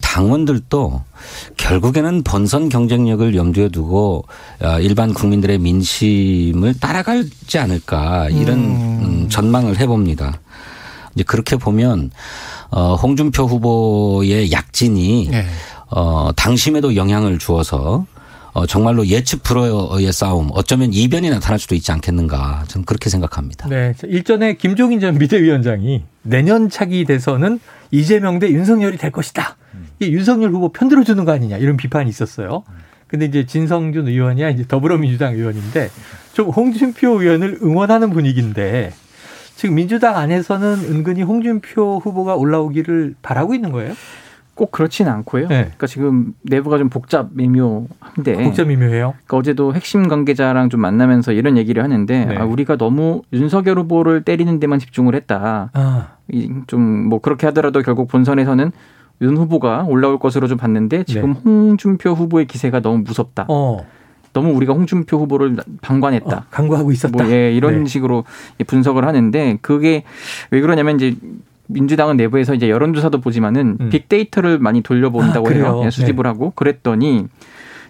당원들도 0.00 1.02
결국에는 1.58 2.22
본선 2.22 2.70
경쟁력을 2.70 3.36
염두에 3.36 3.68
두고 3.68 4.24
어, 4.62 4.80
일반 4.80 5.12
국민들의 5.12 5.58
민심을 5.58 6.80
따라가지 6.80 7.58
않을까 7.58 8.30
이런 8.30 8.58
음. 8.60 9.28
전망을 9.28 9.78
해봅니다. 9.78 10.40
이제 11.14 11.22
그렇게 11.24 11.56
보면 11.56 12.12
어 12.70 12.94
홍준표 12.94 13.44
후보의 13.44 14.52
약진이 14.52 15.28
네. 15.30 15.44
어, 15.90 16.30
당심에도 16.36 16.96
영향을 16.96 17.38
주어서 17.38 18.06
어, 18.52 18.66
정말로 18.66 19.06
예측 19.06 19.42
불허의 19.42 20.12
싸움, 20.12 20.48
어쩌면 20.52 20.92
이변이 20.92 21.30
나타날 21.30 21.58
수도 21.58 21.74
있지 21.74 21.92
않겠는가. 21.92 22.64
저는 22.66 22.84
그렇게 22.84 23.10
생각합니다. 23.10 23.68
네. 23.68 23.94
일전에 24.04 24.54
김종인 24.54 25.00
전 25.00 25.18
비대위원장이 25.18 26.04
내년 26.22 26.68
차기 26.68 27.04
돼서는 27.04 27.60
이재명 27.90 28.38
대 28.38 28.50
윤석열이 28.50 28.96
될 28.96 29.12
것이다. 29.12 29.56
이 30.00 30.06
윤석열 30.06 30.50
후보 30.50 30.70
편들어 30.70 31.04
주는 31.04 31.24
거 31.24 31.32
아니냐 31.32 31.58
이런 31.58 31.76
비판이 31.76 32.08
있었어요. 32.08 32.64
근데 33.06 33.26
이제 33.26 33.46
진성준 33.46 34.08
의원이야 34.08 34.50
이제 34.50 34.64
더불어민주당 34.66 35.34
의원인데 35.34 35.90
좀 36.32 36.50
홍준표 36.50 37.22
의원을 37.22 37.58
응원하는 37.62 38.10
분위기인데 38.10 38.92
지금 39.56 39.74
민주당 39.74 40.16
안에서는 40.16 40.84
은근히 40.90 41.22
홍준표 41.22 41.98
후보가 41.98 42.34
올라오기를 42.36 43.16
바라고 43.22 43.54
있는 43.54 43.72
거예요? 43.72 43.94
꼭 44.58 44.72
그렇지는 44.72 45.12
않고요. 45.12 45.46
네. 45.46 45.62
그러니까 45.62 45.86
지금 45.86 46.34
내부가 46.42 46.78
좀 46.78 46.88
복잡 46.88 47.28
미묘한데. 47.32 48.42
복잡 48.42 48.66
미묘해요. 48.66 49.14
그러니까 49.24 49.36
어제도 49.36 49.72
핵심 49.72 50.08
관계자랑 50.08 50.68
좀 50.68 50.80
만나면서 50.80 51.32
이런 51.32 51.56
얘기를 51.56 51.82
하는데 51.82 52.24
네. 52.24 52.36
아, 52.36 52.44
우리가 52.44 52.76
너무 52.76 53.22
윤석열 53.32 53.78
후보를 53.78 54.24
때리는 54.24 54.58
데만 54.58 54.80
집중을 54.80 55.14
했다. 55.14 55.70
아. 55.72 56.08
좀뭐 56.66 57.20
그렇게 57.20 57.46
하더라도 57.46 57.82
결국 57.82 58.08
본선에서는 58.08 58.72
윤 59.20 59.36
후보가 59.36 59.84
올라올 59.84 60.18
것으로 60.18 60.48
좀 60.48 60.58
봤는데 60.58 61.04
지금 61.04 61.34
네. 61.34 61.40
홍준표 61.44 62.10
후보의 62.10 62.46
기세가 62.46 62.80
너무 62.80 62.98
무섭다. 62.98 63.46
어. 63.48 63.86
너무 64.32 64.50
우리가 64.52 64.72
홍준표 64.72 65.18
후보를 65.18 65.56
방관했다. 65.82 66.36
어, 66.36 66.42
강구하고 66.50 66.92
있었다. 66.92 67.24
뭐 67.24 67.32
예, 67.32 67.52
이런 67.52 67.84
네. 67.84 67.88
식으로 67.88 68.24
분석을 68.66 69.06
하는데 69.06 69.58
그게 69.62 70.02
왜 70.50 70.60
그러냐면 70.60 70.96
이제 70.96 71.16
민주당은 71.68 72.16
내부에서 72.16 72.54
이제 72.54 72.68
여론조사도 72.68 73.20
보지만은 73.20 73.76
음. 73.80 73.88
빅데이터를 73.90 74.58
많이 74.58 74.82
돌려본다고 74.82 75.48
아, 75.48 75.52
해요. 75.52 75.80
네, 75.84 75.90
수집을 75.90 76.24
네. 76.24 76.28
하고 76.28 76.52
그랬더니 76.54 77.26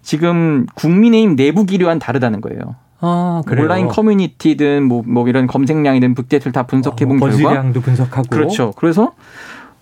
지금 0.03 0.67
국민의힘 0.75 1.37
내부 1.37 1.65
기류와는 1.65 1.99
다르다는 1.99 2.41
거예요. 2.41 2.77
아, 3.01 3.43
온라인 3.49 3.87
커뮤니티든 3.87 4.83
뭐, 4.83 5.03
뭐 5.07 5.29
이런 5.29 5.47
검색량이든 5.47 6.15
빅데이터를 6.15 6.53
다 6.53 6.65
분석해 6.65 7.07
본 7.07 7.17
어, 7.17 7.21
결과 7.21 7.33
거짓량도 7.33 7.81
분석하고 7.81 8.29
그렇죠. 8.29 8.73
그래서 8.77 9.13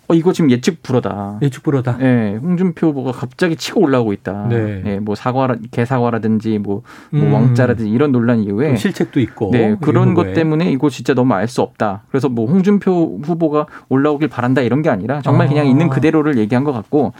어, 0.08 0.14
이거 0.14 0.32
지금 0.32 0.50
예측 0.50 0.82
불허다. 0.82 1.38
예측 1.42 1.62
불허다. 1.64 1.96
예, 2.00 2.04
네, 2.04 2.36
홍준표 2.36 2.88
후보가 2.88 3.12
갑자기 3.12 3.56
치고 3.56 3.80
올라오고 3.80 4.12
있다. 4.12 4.46
네. 4.48 4.80
네, 4.84 5.00
뭐 5.00 5.14
사과, 5.14 5.56
개사과라든지 5.70 6.58
뭐, 6.58 6.82
뭐 7.10 7.22
음. 7.22 7.32
왕자라든지 7.32 7.90
이런 7.90 8.12
논란 8.12 8.40
이후에. 8.40 8.76
실책도 8.76 9.18
있고. 9.20 9.50
네, 9.52 9.76
그런 9.80 10.14
것 10.14 10.32
때문에 10.32 10.70
이거 10.70 10.90
진짜 10.90 11.14
너무 11.14 11.34
알 11.34 11.46
수 11.48 11.62
없다. 11.62 12.02
그래서 12.10 12.28
뭐 12.28 12.46
홍준표 12.46 13.20
후보가 13.22 13.66
올라오길 13.88 14.28
바란다 14.28 14.62
이런 14.62 14.82
게 14.82 14.90
아니라 14.90 15.22
정말 15.22 15.46
아. 15.46 15.48
그냥 15.48 15.68
있는 15.68 15.88
그대로를 15.88 16.38
얘기한 16.38 16.64
것 16.64 16.72
같고 16.72 17.12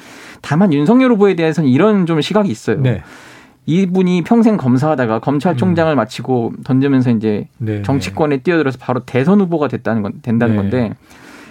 다만 0.42 0.72
윤석열 0.72 1.12
후보에 1.12 1.36
대해서는 1.36 1.70
이런 1.70 2.06
좀 2.06 2.20
시각이 2.20 2.50
있어요. 2.50 2.80
네. 2.80 3.02
이분이 3.66 4.22
평생 4.22 4.56
검사하다가 4.56 5.20
검찰총장을 5.20 5.92
음. 5.92 5.96
마치고 5.96 6.54
던지면서 6.64 7.10
이제 7.10 7.48
네. 7.58 7.82
정치권에 7.82 8.38
뛰어들어서 8.38 8.78
바로 8.80 9.00
대선 9.00 9.40
후보가 9.40 9.68
됐다는 9.68 10.02
건 10.02 10.12
된다는 10.22 10.56
네. 10.56 10.62
건데 10.62 10.94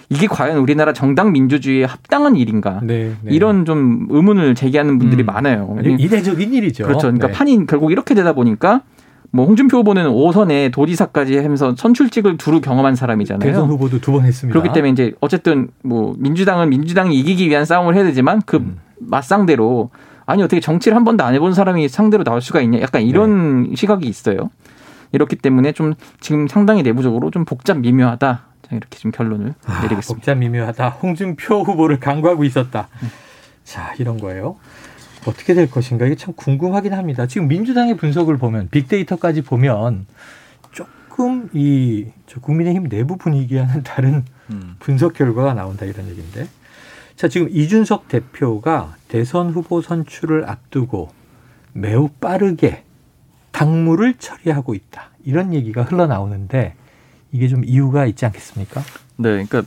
이게 0.08 0.26
과연 0.26 0.58
우리나라 0.58 0.92
정당 0.92 1.32
민주주의에 1.32 1.84
합당한 1.84 2.36
일인가? 2.36 2.80
네, 2.82 3.12
네. 3.22 3.30
이런 3.34 3.64
좀 3.64 4.06
의문을 4.10 4.54
제기하는 4.54 4.98
분들이 4.98 5.24
음, 5.24 5.26
많아요. 5.26 5.76
이례적인 5.82 6.54
일이죠. 6.54 6.84
그렇죠. 6.84 7.02
그러니까 7.08 7.26
네. 7.28 7.32
판이 7.32 7.66
결국 7.66 7.90
이렇게 7.90 8.14
되다 8.14 8.32
보니까 8.32 8.82
뭐 9.32 9.44
홍준표 9.46 9.78
후보는 9.78 10.06
5선에 10.08 10.72
도지사까지 10.72 11.38
하면서 11.38 11.74
선출직을 11.76 12.36
두루 12.36 12.60
경험한 12.60 12.94
사람이잖아요. 12.94 13.40
대선 13.50 13.68
후보도 13.68 14.00
두 14.00 14.12
번 14.12 14.24
했습니다. 14.24 14.58
그렇기 14.58 14.72
때문에 14.72 14.92
이제 14.92 15.12
어쨌든 15.20 15.68
뭐 15.82 16.14
민주당은 16.18 16.68
민주당이 16.70 17.18
이기기 17.18 17.48
위한 17.48 17.64
싸움을 17.64 17.96
해야 17.96 18.04
되지만 18.04 18.40
그 18.46 18.58
음. 18.58 18.78
맞상대로 19.00 19.90
아니 20.24 20.42
어떻게 20.42 20.60
정치를 20.60 20.96
한 20.96 21.04
번도 21.04 21.24
안 21.24 21.34
해본 21.34 21.52
사람이 21.54 21.88
상대로 21.88 22.22
나올 22.24 22.40
수가 22.40 22.60
있냐? 22.60 22.80
약간 22.80 23.02
이런 23.02 23.64
네. 23.70 23.76
시각이 23.76 24.06
있어요. 24.06 24.50
이렇기 25.12 25.36
때문에 25.36 25.72
좀 25.72 25.94
지금 26.20 26.48
상당히 26.48 26.82
내부적으로 26.82 27.30
좀 27.30 27.44
복잡 27.44 27.78
미묘하다. 27.78 28.42
이렇게 28.70 28.98
좀 28.98 29.10
결론을 29.10 29.54
아, 29.64 29.82
내리겠습니다. 29.82 30.14
복잡 30.14 30.34
미묘하다. 30.38 30.88
홍준표 30.88 31.62
후보를 31.62 32.00
강구하고 32.00 32.44
있었다. 32.44 32.88
음. 33.02 33.10
자, 33.64 33.94
이런 33.98 34.18
거예요. 34.18 34.56
어떻게 35.26 35.54
될 35.54 35.70
것인가 35.70 36.06
이게 36.06 36.14
참 36.14 36.34
궁금하긴 36.34 36.92
합니다. 36.94 37.26
지금 37.26 37.48
민주당의 37.48 37.96
분석을 37.96 38.38
보면 38.38 38.68
빅데이터까지 38.70 39.42
보면 39.42 40.06
조금 40.70 41.48
이 41.52 42.06
국민의힘 42.40 42.88
내부 42.88 43.16
분위기와는 43.16 43.82
다른 43.82 44.24
음. 44.50 44.76
분석 44.78 45.14
결과가 45.14 45.54
나온다 45.54 45.84
이런 45.84 46.08
얘기인데. 46.08 46.46
자, 47.16 47.28
지금 47.28 47.48
이준석 47.50 48.08
대표가 48.08 48.94
대선 49.08 49.50
후보 49.50 49.80
선출을 49.80 50.48
앞두고 50.48 51.10
매우 51.72 52.08
빠르게 52.08 52.84
당무를 53.52 54.14
처리하고 54.18 54.74
있다. 54.74 55.10
이런 55.24 55.54
얘기가 55.54 55.82
흘러나오는데 55.82 56.74
이게 57.36 57.48
좀 57.48 57.64
이유가 57.64 58.06
있지 58.06 58.24
않겠습니까? 58.24 58.80
네, 59.16 59.44
그러니까 59.46 59.62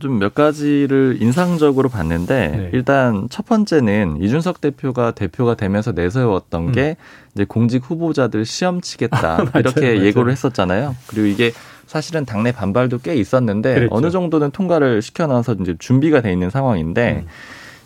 좀 0.00 0.18
몇 0.18 0.34
가지를 0.34 1.18
인상적으로 1.20 1.88
봤는데 1.88 2.48
네. 2.48 2.70
일단 2.72 3.28
첫 3.30 3.46
번째는 3.46 4.22
이준석 4.22 4.60
대표가 4.60 5.12
대표가 5.12 5.54
되면서 5.54 5.92
내세웠던 5.92 6.68
음. 6.68 6.72
게 6.72 6.96
이제 7.34 7.44
공직 7.44 7.88
후보자들 7.88 8.44
시험 8.44 8.80
치겠다 8.80 9.46
아, 9.52 9.58
이렇게 9.58 9.92
맞아요. 9.92 10.04
예고를 10.04 10.32
했었잖아요. 10.32 10.96
그리고 11.06 11.26
이게 11.26 11.52
사실은 11.86 12.24
당내 12.24 12.52
반발도 12.52 12.98
꽤 12.98 13.14
있었는데 13.14 13.74
그랬죠. 13.74 13.94
어느 13.94 14.10
정도는 14.10 14.50
통과를 14.50 15.02
시켜놔서 15.02 15.56
이제 15.60 15.76
준비가 15.78 16.20
돼 16.20 16.32
있는 16.32 16.50
상황인데 16.50 17.24
음. 17.24 17.28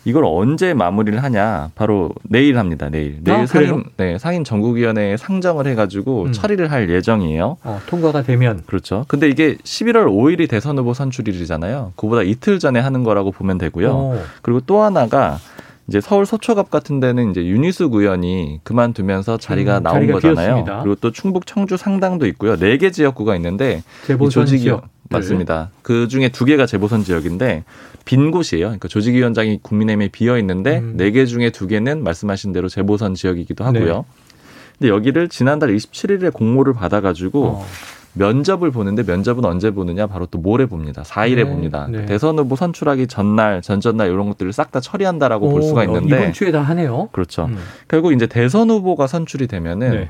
이걸 0.05 0.23
언제 0.25 0.73
마무리를 0.75 1.21
하냐? 1.21 1.71
바로 1.75 2.11
내일 2.23 2.57
합니다. 2.59 2.89
내일. 2.89 3.17
내일 3.23 3.39
아, 3.39 3.45
상임 3.47 3.83
네, 3.97 4.17
상임 4.19 4.43
전국위원회에 4.43 5.17
상정을 5.17 5.65
해 5.65 5.73
가지고 5.73 6.25
음. 6.25 6.31
처리를 6.31 6.71
할 6.71 6.89
예정이에요. 6.89 7.57
어, 7.63 7.81
통과가 7.87 8.21
되면 8.21 8.61
그렇죠. 8.67 9.05
근데 9.07 9.27
이게 9.27 9.55
11월 9.55 10.05
5일이 10.05 10.47
대선 10.47 10.77
후보 10.77 10.93
선출일이잖아요. 10.93 11.93
그보다 11.95 12.21
이틀 12.21 12.59
전에 12.59 12.79
하는 12.79 13.03
거라고 13.03 13.31
보면 13.31 13.57
되고요. 13.57 13.91
오. 13.91 14.21
그리고 14.43 14.61
또 14.61 14.81
하나가 14.81 15.39
이제 15.87 16.01
서울 16.01 16.25
서초갑 16.25 16.71
같은 16.71 16.99
데는 16.99 17.29
이제 17.31 17.45
윤희숙 17.45 17.93
의원이 17.93 18.61
그만두면서 18.63 19.37
자리가 19.37 19.79
음, 19.79 19.83
나온 19.83 19.95
자리가 19.97 20.13
거잖아요. 20.13 20.35
비었습니다. 20.47 20.79
그리고 20.83 20.95
또 20.99 21.11
충북 21.11 21.45
청주 21.45 21.77
상당도 21.77 22.25
있고요. 22.27 22.55
네 22.57 22.77
개 22.77 22.89
지역구가 22.91 23.35
있는데 23.35 23.83
조직위 24.31 24.61
지역. 24.61 24.87
맞습니다. 25.09 25.69
그 25.83 26.07
중에 26.07 26.29
두 26.29 26.45
개가 26.45 26.65
재보선 26.65 27.03
지역인데 27.03 27.63
빈 28.05 28.31
곳이에요. 28.31 28.65
그러니까 28.65 28.87
조직위원장이 28.87 29.59
국민의힘에 29.61 30.07
비어 30.07 30.39
있는데 30.39 30.79
음. 30.79 30.93
네개 30.97 31.27
중에 31.27 31.51
두 31.51 31.67
개는 31.67 32.03
말씀하신 32.03 32.51
대로 32.53 32.67
재보선 32.67 33.13
지역이기도 33.13 33.63
하고요. 33.63 33.97
네. 33.97 34.03
근데 34.79 34.89
여기를 34.91 35.29
지난달 35.29 35.69
27일에 35.75 36.33
공모를 36.33 36.73
받아가지고 36.73 37.45
어. 37.45 37.65
면접을 38.15 38.71
보는데 38.71 39.03
면접은 39.03 39.45
언제 39.45 39.71
보느냐 39.71 40.07
바로 40.07 40.25
또 40.25 40.39
모레 40.39 40.65
봅니다. 40.65 41.03
4일에 41.03 41.35
네, 41.35 41.43
봅니다. 41.45 41.87
네. 41.89 42.05
대선 42.05 42.39
후보 42.39 42.55
선출하기 42.55 43.07
전날, 43.07 43.61
전전날 43.61 44.09
이런 44.09 44.27
것들을 44.29 44.51
싹 44.51 44.71
다 44.71 44.79
처리한다라고 44.79 45.47
오, 45.47 45.51
볼 45.51 45.61
수가 45.61 45.83
있는데 45.83 46.15
이번 46.17 46.33
주에 46.33 46.51
다 46.51 46.61
하네요. 46.61 47.09
그렇죠. 47.11 47.45
음. 47.45 47.57
결국 47.87 48.13
이제 48.13 48.25
대선 48.25 48.69
후보가 48.69 49.07
선출이 49.07 49.47
되면은 49.47 49.91
네. 49.91 50.09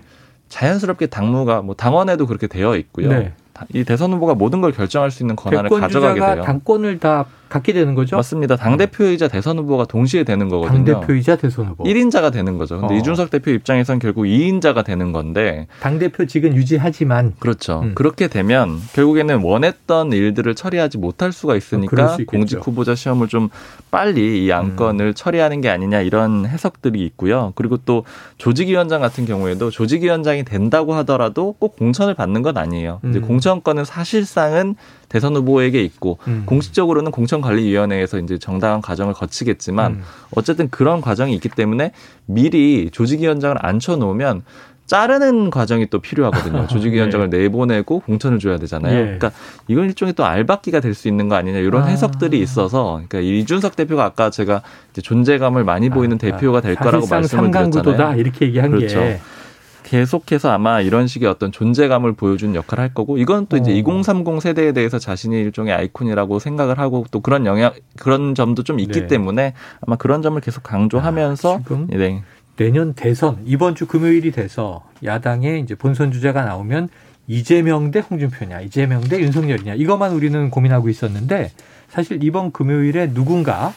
자연스럽게 0.49 1.07
당무가 1.07 1.61
뭐 1.61 1.75
당원에도 1.75 2.25
그렇게 2.25 2.47
되어 2.47 2.77
있고요. 2.77 3.09
네. 3.09 3.33
이 3.73 3.83
대선 3.83 4.13
후보가 4.13 4.35
모든 4.35 4.61
걸 4.61 4.71
결정할 4.71 5.11
수 5.11 5.23
있는 5.23 5.35
권한을 5.35 5.69
가져가게 5.69 6.19
돼요. 6.19 6.43
당권을 6.43 6.99
다 6.99 7.25
갖게 7.49 7.73
되는 7.73 7.95
거죠? 7.95 8.15
맞습니다. 8.15 8.55
당대표이자 8.55 9.27
대선 9.27 9.57
후보가 9.59 9.85
동시에 9.85 10.23
되는 10.23 10.49
거거든요. 10.49 10.85
당대표이자 10.85 11.35
대선 11.35 11.67
후보. 11.67 11.83
1인자가 11.83 12.31
되는 12.31 12.57
거죠. 12.57 12.79
근데 12.79 12.95
어. 12.95 12.97
이준석 12.97 13.29
대표 13.29 13.51
입장에선 13.51 13.99
결국 13.99 14.23
2인자가 14.23 14.83
되는 14.83 15.11
건데 15.11 15.67
당대표직은 15.81 16.55
유지하지만 16.55 17.33
그렇죠. 17.39 17.81
음. 17.83 17.95
그렇게 17.95 18.27
되면 18.27 18.79
결국에는 18.93 19.41
원했던 19.41 20.11
일들을 20.11 20.55
처리하지 20.55 20.97
못할 20.97 21.31
수가 21.31 21.55
있으니까 21.55 22.17
공직 22.27 22.65
후보자 22.65 22.95
시험을 22.95 23.27
좀 23.27 23.49
빨리 23.91 24.45
이 24.45 24.51
안건을 24.51 25.07
음. 25.07 25.13
처리하는 25.13 25.61
게 25.61 25.69
아니냐 25.69 26.01
이런 26.01 26.45
해석들이 26.45 27.03
있고요. 27.05 27.53
그리고 27.55 27.77
또 27.77 28.03
조직위원장 28.37 29.01
같은 29.01 29.25
경우에도 29.25 29.69
조직위원장이 29.69 30.43
된다고 30.43 30.93
하더라도 30.95 31.53
꼭 31.59 31.75
공천을 31.77 32.13
받는 32.13 32.41
건 32.41 32.57
아니에요. 32.57 32.99
음. 33.03 33.09
이제 33.11 33.19
공천권은 33.19 33.85
사실상은 33.85 34.75
대선 35.09 35.35
후보에게 35.35 35.81
있고 35.83 36.17
음. 36.27 36.43
공식적으로는 36.45 37.11
공천관리위원회에서 37.11 38.19
이제 38.19 38.37
정당한 38.37 38.81
과정을 38.81 39.13
거치겠지만 39.13 39.91
음. 39.93 40.03
어쨌든 40.35 40.69
그런 40.69 41.01
과정이 41.01 41.33
있기 41.35 41.49
때문에 41.49 41.91
미리 42.25 42.89
조직위원장을 42.91 43.57
앉혀놓으면 43.59 44.43
자르는 44.85 45.49
과정이 45.49 45.87
또 45.89 45.99
필요하거든요. 45.99 46.67
조직위원장을 46.69 47.29
네. 47.29 47.39
내보내고 47.39 48.01
공천을 48.01 48.37
줘야 48.39 48.57
되잖아요. 48.57 48.95
예. 48.95 49.03
그러니까 49.03 49.31
이건 49.67 49.85
일종의 49.85 50.13
또 50.13 50.25
알박기가 50.25 50.79
될 50.79 50.93
수 50.95 51.07
있는 51.07 51.27
거 51.27 51.35
아니냐 51.35 51.57
이런 51.57 51.83
아. 51.83 51.85
해석들이 51.87 52.39
있어서 52.39 53.01
그러니까 53.07 53.19
이준석 53.19 53.75
대표가 53.75 54.05
아까 54.05 54.29
제가 54.29 54.61
존재감을 55.01 55.63
많이 55.63 55.89
보이는 55.89 56.15
아, 56.15 56.19
대표가 56.19 56.61
될 56.61 56.75
거라고 56.75 57.07
말씀을 57.07 57.51
드렸잖아요. 57.51 58.17
이렇게 58.19 58.45
얘기한 58.45 58.71
그렇죠. 58.71 58.99
게 58.99 59.19
계속해서 59.85 60.49
아마 60.49 60.81
이런 60.81 61.05
식의 61.05 61.29
어떤 61.29 61.51
존재감을 61.51 62.13
보여주는 62.13 62.53
역할을 62.55 62.81
할 62.81 62.93
거고 62.93 63.19
이건 63.19 63.45
또 63.45 63.55
이제 63.55 63.71
어. 63.71 63.75
2030 63.75 64.41
세대에 64.41 64.71
대해서 64.71 64.97
자신이 64.97 65.39
일종의 65.39 65.73
아이콘이라고 65.73 66.39
생각을 66.39 66.79
하고 66.79 67.05
또 67.11 67.19
그런 67.19 67.45
영향 67.45 67.71
그런 67.97 68.33
점도 68.33 68.63
좀 68.63 68.79
있기 68.79 69.01
네. 69.01 69.07
때문에 69.07 69.53
아마 69.81 69.95
그런 69.95 70.23
점을 70.23 70.39
계속 70.41 70.63
강조하면서 70.63 71.59
아, 71.69 71.85
네. 71.89 72.23
내년 72.57 72.93
대선 72.93 73.37
이번 73.45 73.75
주 73.75 73.85
금요일이 73.85 74.31
돼서 74.31 74.83
야당의 75.03 75.61
이제 75.61 75.75
본선 75.75 76.11
주자가 76.11 76.43
나오면 76.43 76.89
이재명 77.27 77.91
대 77.91 77.99
홍준표냐 77.99 78.61
이재명 78.61 79.01
대 79.01 79.19
윤석열이냐 79.19 79.75
이것만 79.75 80.13
우리는 80.13 80.49
고민하고 80.49 80.89
있었는데 80.89 81.51
사실 81.89 82.23
이번 82.23 82.51
금요일에 82.51 83.13
누군가 83.13 83.73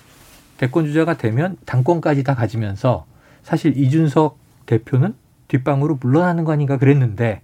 대권 0.56 0.86
주자가 0.86 1.18
되면 1.18 1.58
당권까지 1.66 2.24
다 2.24 2.34
가지면서 2.34 3.04
사실 3.42 3.76
이준석 3.76 4.38
대표는 4.64 5.14
뒷방으로 5.48 5.98
물러나는 6.00 6.44
거 6.44 6.52
아닌가 6.52 6.76
그랬는데 6.76 7.40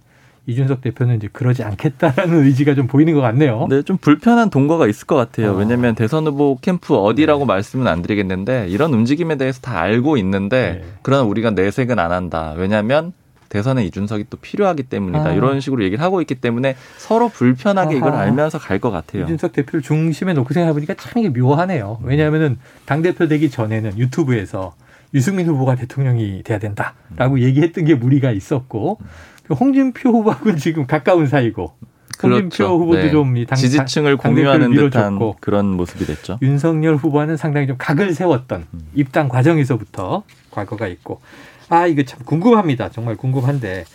이준석 0.47 0.81
대표는 0.81 1.15
이제 1.17 1.27
그러지 1.31 1.63
않겠다라는 1.63 2.45
의지가 2.45 2.75
좀 2.75 2.85
보이는 2.85 3.13
것 3.15 3.21
같네요. 3.21 3.65
네, 3.67 3.81
좀 3.81 3.97
불편한 3.97 4.51
동거가 4.51 4.85
있을 4.87 5.07
것 5.07 5.15
같아요. 5.15 5.53
어. 5.53 5.55
왜냐하면 5.55 5.95
대선 5.95 6.27
후보 6.27 6.57
캠프 6.61 6.95
어디라고 6.95 7.39
네. 7.39 7.45
말씀은 7.47 7.87
안 7.87 8.03
드리겠는데 8.03 8.67
이런 8.69 8.93
움직임에 8.93 9.37
대해서 9.37 9.59
다 9.61 9.79
알고 9.81 10.17
있는데 10.17 10.81
네. 10.83 10.87
그러나 11.01 11.23
우리가 11.23 11.49
내색은 11.51 11.97
안 11.97 12.11
한다. 12.11 12.53
왜냐하면 12.57 13.11
대선에 13.49 13.85
이준석이 13.85 14.25
또 14.29 14.37
필요하기 14.37 14.83
때문이다. 14.83 15.29
아. 15.29 15.33
이런 15.33 15.59
식으로 15.61 15.83
얘기를 15.83 16.03
하고 16.03 16.21
있기 16.21 16.35
때문에 16.35 16.75
서로 16.97 17.29
불편하게 17.29 17.95
아하. 17.95 17.97
이걸 17.97 18.13
알면서 18.13 18.59
갈 18.59 18.79
것 18.79 18.91
같아요. 18.91 19.23
이준석 19.23 19.51
대표를 19.53 19.81
중심에 19.81 20.33
놓고 20.33 20.53
생각해보니까 20.53 20.93
참 20.95 21.23
이게 21.23 21.29
묘하네요. 21.29 21.99
왜냐하면은 22.03 22.57
당대표 22.85 23.27
되기 23.27 23.49
전에는 23.49 23.97
유튜브에서 23.97 24.73
유승민 25.15 25.47
후보가 25.47 25.75
대통령이 25.75 26.43
돼야 26.43 26.59
된다라고 26.59 27.39
얘기했던 27.39 27.85
게 27.85 27.95
무리가 27.95 28.31
있었고 28.31 28.99
홍준표 29.49 30.09
후보하고는 30.09 30.57
지금 30.59 30.85
가까운 30.85 31.25
사이고 31.25 31.73
홍준표 32.21 32.49
그렇죠. 32.49 32.77
후보도 32.77 33.01
네. 33.01 33.11
좀 33.11 33.45
당, 33.45 33.57
지지층을 33.57 34.17
공유하는 34.17 34.73
듯한 34.73 35.19
그런 35.39 35.65
모습이 35.67 36.05
됐죠. 36.05 36.37
윤석열 36.41 36.95
후보는 36.95 37.37
상당히 37.37 37.67
좀 37.67 37.77
각을 37.77 38.13
세웠던 38.13 38.67
음. 38.73 38.87
입당 38.93 39.29
과정에서부터 39.29 40.23
과거가 40.51 40.87
있고 40.87 41.21
아 41.69 41.87
이거 41.87 42.03
참 42.03 42.19
궁금합니다. 42.25 42.89
정말 42.89 43.15
궁금한데 43.15 43.85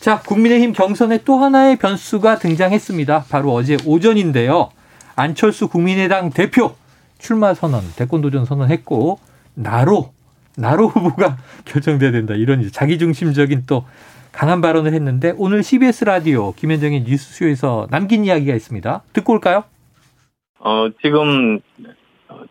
자 0.00 0.20
국민의힘 0.20 0.72
경선에 0.72 1.20
또 1.24 1.38
하나의 1.38 1.76
변수가 1.76 2.38
등장했습니다. 2.38 3.26
바로 3.28 3.52
어제 3.52 3.76
오전인데요. 3.84 4.70
안철수 5.16 5.68
국민의당 5.68 6.30
대표 6.30 6.74
출마 7.18 7.52
선언, 7.54 7.82
대권 7.96 8.20
도전 8.20 8.44
선언했고 8.44 9.18
나로 9.54 10.12
나로 10.58 10.88
후보가 10.88 11.36
결정돼야 11.64 12.10
된다. 12.10 12.34
이런 12.34 12.68
자기중심적인 12.70 13.64
또 13.66 13.86
강한 14.32 14.60
발언을 14.60 14.92
했는데 14.92 15.32
오늘 15.36 15.62
CBS 15.62 16.04
라디오 16.04 16.52
김현정의 16.52 17.02
뉴스쇼에서 17.02 17.88
남긴 17.90 18.24
이야기가 18.24 18.54
있습니다. 18.54 19.02
듣고 19.12 19.32
올까요? 19.32 19.64
어, 20.58 20.88
지금 21.02 21.60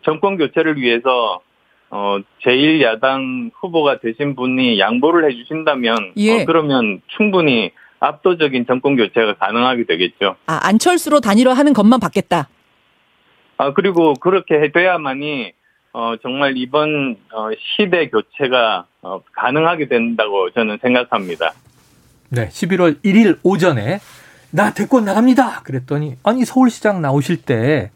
정권 0.04 0.36
교체를 0.36 0.76
위해서 0.80 1.40
어, 1.90 2.18
제1야당 2.44 3.50
후보가 3.60 4.00
되신 4.00 4.34
분이 4.34 4.78
양보를 4.78 5.30
해주신다면 5.30 6.12
예. 6.16 6.42
어, 6.42 6.44
그러면 6.46 7.00
충분히 7.16 7.70
압도적인 8.00 8.66
정권 8.66 8.96
교체가 8.96 9.34
가능하게 9.34 9.84
되겠죠. 9.84 10.36
아, 10.46 10.60
안철수로 10.62 11.20
단일화하는 11.20 11.72
것만 11.72 12.00
받겠다. 12.00 12.48
아, 13.56 13.72
그리고 13.72 14.14
그렇게 14.14 14.70
돼야만이 14.72 15.52
어, 15.98 16.14
정말 16.22 16.56
이번 16.56 17.16
어, 17.32 17.48
시대 17.58 18.08
교체가 18.08 18.86
어, 19.02 19.20
가능하게 19.32 19.88
된다고 19.88 20.48
저는 20.52 20.78
생각합니다. 20.80 21.52
네, 22.28 22.48
11월 22.50 23.02
1일 23.02 23.40
오전에 23.42 23.98
나 24.52 24.72
대권 24.72 25.04
나갑니다. 25.04 25.62
그랬더니 25.64 26.14
아니 26.22 26.44
서울시장 26.44 27.02
나오실 27.02 27.42
때 27.42 27.90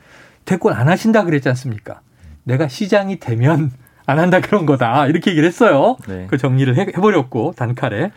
대권 0.45 0.73
안 0.73 0.89
하신다 0.89 1.23
그랬지 1.23 1.49
않습니까? 1.51 2.01
내가 2.43 2.67
시장이 2.67 3.21
되면 3.21 3.71
안 4.05 4.19
한다 4.19 4.41
그런 4.41 4.67
거다 4.67 5.07
이렇게 5.07 5.31
얘기를 5.31 5.47
했어요. 5.47 5.97
네. 6.09 6.27
그 6.29 6.39
정리를 6.39 6.77
해, 6.77 6.81
해버렸고 6.97 7.53
단칼에 7.57 8.11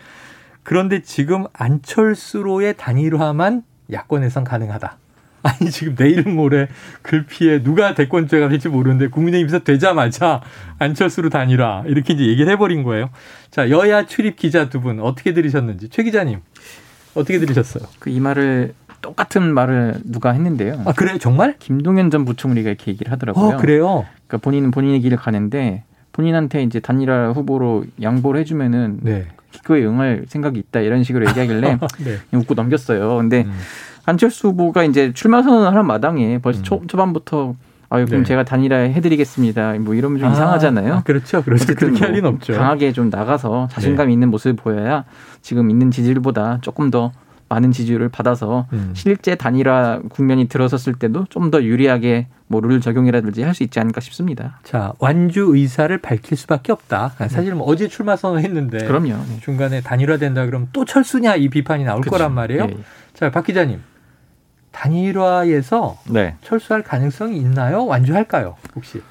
그런데 0.63 1.04
지금 1.04 1.45
안철수로의 1.54 2.74
단일화만 2.78 3.62
야권에선 3.91 4.45
가능하다. 4.45 4.98
아니 5.60 5.69
지금 5.69 5.95
내일 5.95 6.23
모레 6.23 6.67
글피에 7.03 7.62
누가 7.62 7.93
대권죄가 7.93 8.49
될지 8.49 8.67
모르는데 8.67 9.10
국민의힘에서 9.10 9.60
되자마자 9.60 10.41
안철수로 10.79 11.29
다니라 11.29 11.84
이렇게 11.86 12.13
이제 12.13 12.25
얘기를 12.25 12.51
해버린 12.51 12.81
거예요. 12.84 13.10
자 13.51 13.69
여야 13.69 14.05
출입 14.08 14.36
기자 14.38 14.69
두 14.69 14.79
분 14.81 14.99
어떻게 14.99 15.34
들으셨는지 15.34 15.89
최 15.89 16.01
기자님 16.03 16.39
어떻게 17.13 17.39
들으셨어요? 17.39 17.86
그 17.99 18.10
이 18.10 18.19
말을 18.19 18.73
똑같은 19.01 19.53
말을 19.53 19.95
누가 20.03 20.31
했는데요. 20.31 20.81
아 20.86 20.93
그래요 20.93 21.17
정말? 21.19 21.55
김동연 21.60 22.10
전 22.10 22.25
부총리가 22.25 22.69
이렇게 22.69 22.91
얘기를 22.91 23.12
하더라고요. 23.12 23.45
어, 23.45 23.58
그래요? 23.58 24.05
그러니까 24.27 24.38
본인은 24.43 24.71
본인의 24.71 24.99
길을 25.01 25.17
가는데 25.17 25.84
본인한테 26.12 26.63
이제 26.63 26.79
단일화 26.79 27.34
후보로 27.34 27.86
양보를 28.01 28.39
해주면은 28.41 28.99
네. 29.03 29.27
그거에 29.62 29.86
응할 29.86 30.25
생각이 30.27 30.58
있다 30.60 30.79
이런 30.79 31.03
식으로 31.03 31.27
얘기하길래 31.29 31.77
네. 32.03 32.17
웃고 32.38 32.55
넘겼어요. 32.55 33.17
근데 33.17 33.43
음. 33.43 33.53
안철수 34.06 34.50
후보가 34.50 34.84
이제 34.84 35.12
출마 35.13 35.41
선언을 35.41 35.68
하는 35.68 35.86
마당에 35.86 36.38
벌써 36.39 36.60
음. 36.60 36.63
초, 36.63 36.82
초반부터 36.88 37.56
아유 37.89 38.06
그럼 38.06 38.22
네. 38.22 38.28
제가 38.28 38.44
단일화 38.44 38.78
해드리겠습니다. 38.78 39.74
뭐 39.80 39.94
이러면 39.94 40.20
좀 40.20 40.30
아, 40.30 40.32
이상하잖아요. 40.34 40.94
아, 40.96 41.04
그렇죠. 41.04 41.44
그렇죠. 41.44 41.74
그렇게 41.76 42.00
할 42.04 42.13
리는 42.13 42.28
없죠. 42.30 42.54
강하게 42.54 42.91
좀 42.91 43.10
나가서 43.10 43.68
자신감 43.72 44.08
네. 44.08 44.13
있는 44.13 44.30
모습을 44.30 44.56
보여야 44.56 45.06
지금 45.41 45.70
있는 45.70 45.91
지지율보다 45.91 46.60
조금 46.62 46.89
더 46.89 47.12
많은 47.48 47.72
지지율을 47.72 48.10
받아서 48.10 48.65
음. 48.74 48.91
실제 48.96 49.36
단일화 49.36 50.02
국면이 50.10 50.48
들어섰을 50.48 50.96
때도 50.96 51.26
좀 51.30 51.52
더 51.52 51.62
유리하게 51.63 52.28
뭐 52.48 52.60
룰 52.60 52.82
적용이라든지 52.82 53.44
할 53.44 53.54
수 53.54 53.62
있지 53.63 53.80
않을까 53.80 54.02
싶습니다. 54.02 54.60
자 54.63 54.94
완주 54.98 55.52
의사를 55.56 55.96
밝힐 56.00 56.38
수밖에 56.38 56.72
없다. 56.72 57.13
네. 57.20 57.28
사실 57.28 57.54
뭐 57.54 57.68
어제 57.68 57.88
출마 57.88 58.15
선언했는데 58.15 58.86
그럼요. 58.88 59.10
네. 59.10 59.39
중간에 59.41 59.82
단일화된다 59.82 60.48
그러면 60.48 60.70
또 60.74 60.86
철수냐 60.86 61.36
이 61.36 61.50
비판이 61.50 61.84
나올 61.84 62.02
그쵸. 62.02 62.10
거란 62.12 62.34
말이에요. 62.34 62.63
예. 62.63 62.78
자박 63.13 63.46
기자님 63.46 63.80
단일화에서 64.75 65.97
네. 66.09 66.35
철수할 66.43 66.83
가능성이 66.83 67.38
있나요? 67.38 67.85
완주할까요? 67.85 68.55
혹시? 68.75 69.01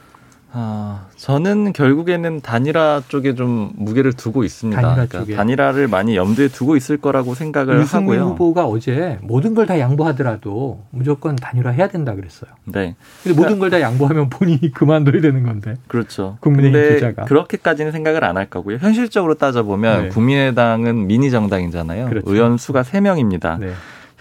아, 0.56 1.06
저는 1.16 1.72
결국에는 1.72 2.40
단일화 2.40 3.02
쪽에 3.08 3.34
좀 3.34 3.72
무게를 3.74 4.12
두고 4.12 4.44
있습니다. 4.44 4.80
단일화 4.80 5.06
그러니까 5.06 5.36
단일화를 5.36 5.88
많이 5.88 6.14
염두에 6.16 6.46
두고 6.46 6.76
있을 6.76 6.96
거라고 6.96 7.34
생각을 7.34 7.82
하고요. 7.84 8.20
후보가 8.26 8.64
어제 8.66 9.18
모든 9.22 9.54
걸 9.56 9.66
다 9.66 9.80
양보하더라도 9.80 10.84
무조건 10.90 11.34
단일화 11.34 11.70
해야 11.70 11.88
된다 11.88 12.14
그랬어요. 12.14 12.52
네. 12.66 12.94
근데 13.24 13.36
모든 13.40 13.58
걸 13.58 13.70
다 13.70 13.80
양보하면 13.80 14.28
본인이 14.30 14.70
그만둬야 14.70 15.20
되는 15.22 15.42
건데. 15.42 15.74
그렇죠. 15.88 16.36
국민의힘 16.40 16.94
주자가 16.98 17.24
그렇게까지는 17.24 17.90
생각을 17.90 18.22
안 18.22 18.36
할 18.36 18.46
거고요. 18.46 18.76
현실적으로 18.76 19.34
따져보면 19.34 20.02
네. 20.02 20.08
국민의당은 20.10 21.08
미니 21.08 21.32
정당이잖아요. 21.32 22.10
그렇죠. 22.10 22.32
의원 22.32 22.58
수가 22.58 22.82
3명입니다. 22.82 23.58
네. 23.58 23.72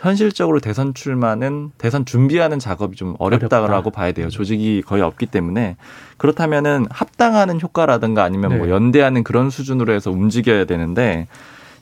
현실적으로 0.03 0.59
대선 0.59 0.93
출마는 0.93 1.71
대선 1.77 2.03
준비하는 2.03 2.59
작업이 2.59 2.97
좀 2.97 3.15
어렵다라고 3.19 3.71
어렵다. 3.73 3.89
봐야 3.89 4.11
돼요. 4.11 4.29
조직이 4.29 4.83
거의 4.85 5.01
없기 5.01 5.27
때문에 5.27 5.77
그렇다면은 6.17 6.87
합당하는 6.89 7.61
효과라든가 7.61 8.21
아니면 8.23 8.49
뭐 8.49 8.57
네. 8.57 8.65
뭐 8.65 8.69
연대하는 8.69 9.23
그런 9.23 9.49
수준으로 9.49 9.93
해서 9.93 10.11
움직여야 10.11 10.65
되는데 10.65 11.27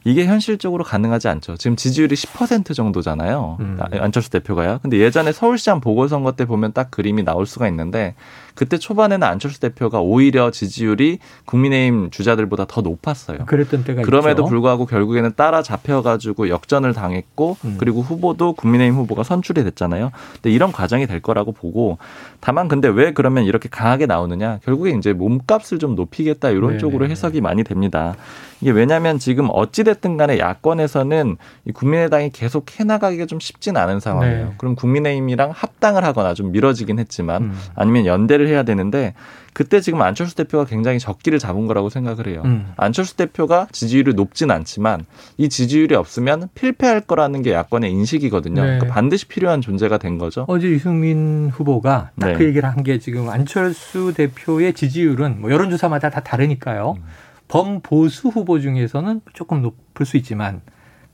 이게 0.04 0.26
현실적으로 0.26 0.84
가능하지 0.84 1.28
않죠. 1.30 1.58
지금 1.58 1.76
지지율이 1.76 2.16
10% 2.16 2.76
정도잖아요. 2.76 3.58
음. 3.60 3.80
안철수 3.92 4.30
대표가요. 4.30 4.80
근데 4.84 4.98
예전에 4.98 5.32
서울시장 5.32 5.82
보궐선거 5.82 6.34
때 6.34 6.46
보면 6.46 6.74
딱 6.74 6.92
그림이 6.92 7.24
나올 7.24 7.48
수가 7.48 7.68
있는데 7.70 8.16
그때 8.56 8.78
초반에는 8.78 9.26
안철수 9.26 9.60
대표가 9.60 10.02
오히려 10.02 10.52
지지율이 10.52 11.20
국민의힘 11.46 12.12
주자들보다 12.12 12.66
더 12.68 12.82
높았어요. 12.82 13.40
그랬던 13.46 13.84
때가 13.84 14.02
그럼에도 14.04 14.44
있죠. 14.44 14.50
불구하고 14.50 14.86
결국에는 14.86 15.34
따라 15.36 15.62
잡혀가지고 15.62 16.50
역전을 16.50 16.94
당했고 16.94 17.58
음. 17.66 17.76
그리고 17.78 18.02
후보도 18.02 18.54
국민의힘 18.54 19.00
후보가 19.00 19.24
선출이 19.24 19.64
됐잖아요. 19.64 20.12
근데 20.34 20.52
이런 20.52 20.72
과정이 20.72 21.08
될 21.08 21.22
거라고 21.22 21.52
보고 21.52 21.98
다만 22.40 22.68
근데 22.68 22.88
왜 22.88 23.14
그러면 23.14 23.46
이렇게 23.46 23.70
강하게 23.70 24.06
나오느냐? 24.06 24.60
결국에 24.64 24.92
이제 24.92 25.14
몸값을 25.14 25.80
좀 25.80 25.96
높이겠다 25.96 26.50
이런 26.50 26.74
네 26.74 26.78
쪽으로 26.78 27.08
해석이 27.08 27.42
많이 27.42 27.64
됩니다. 27.64 28.16
이게 28.62 28.72
왜냐하면 28.72 29.18
지금 29.18 29.48
어찌 29.52 29.84
됐든 29.84 30.18
간에 30.18 30.38
야권에서는 30.38 31.38
이 31.66 31.72
국민의당이 31.72 32.30
계속 32.30 32.80
해나가기가 32.80 33.26
좀 33.26 33.40
쉽진 33.40 33.76
않은 33.76 34.00
상황이에요. 34.00 34.46
네. 34.46 34.54
그럼 34.58 34.76
국민의힘이랑 34.76 35.52
합당을 35.54 36.04
하거나 36.04 36.36
좀 36.36 36.52
미뤄지긴 36.52 37.00
했지만 37.00 37.44
음. 37.44 37.60
아니면 37.76 38.06
연대를 38.06 38.48
해야 38.52 38.64
되는데 38.64 39.14
그때 39.54 39.82
지금 39.82 40.02
안철수 40.02 40.36
대표가 40.36 40.66
굉장히 40.66 41.00
적기를 41.00 41.40
잡은 41.40 41.68
거라고 41.68 41.90
생각을 41.90 42.28
해요. 42.28 42.42
음. 42.46 42.72
안철수 42.78 43.18
대표가 43.18 43.68
지지율이 43.72 44.14
높진 44.14 44.50
않지만 44.52 45.06
이 45.38 45.50
지지율이 45.50 45.96
없으면 45.96 46.50
필패할 46.56 47.02
거라는 47.02 47.42
게 47.42 47.52
야권의 47.54 47.92
인식이거든요. 47.92 48.62
네. 48.62 48.68
그러니까 48.78 48.94
반드시 48.94 49.28
필요한 49.28 49.62
존재가 49.62 49.98
된 49.98 50.18
거죠. 50.18 50.46
어제 50.48 50.68
유승민 50.70 51.50
후보가 51.54 52.12
딱그 52.20 52.38
네. 52.40 52.46
얘기를 52.50 52.70
한 52.70 52.82
게 52.84 52.98
지금 53.00 53.30
안철수 53.30 54.14
대표의 54.16 54.74
지지율은 54.74 55.42
뭐 55.42 55.52
여론조사마다 55.52 56.10
다 56.10 56.22
다르니까요. 56.22 56.96
음. 56.98 57.04
범보수 57.48 58.30
후보 58.30 58.60
중에서는 58.60 59.22
조금 59.34 59.62
높을 59.62 60.06
수 60.06 60.16
있지만 60.18 60.62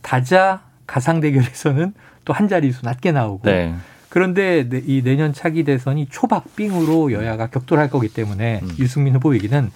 다자 0.02 0.62
가상 0.86 1.20
대결에서는 1.20 1.94
또 2.26 2.34
한 2.34 2.48
자리수 2.48 2.86
낮게 2.86 3.12
나오고 3.12 3.42
네. 3.50 3.74
그런데 4.18 4.68
이 4.88 5.04
내년 5.04 5.32
차기 5.32 5.64
대선이 5.64 6.08
초박빙으로 6.10 7.12
여야가 7.12 7.52
격돌할 7.52 7.92
거기 7.92 8.08
때문에 8.10 8.62
음. 8.64 8.70
유승민 8.80 9.14
후보 9.14 9.36
얘기는 9.36 9.70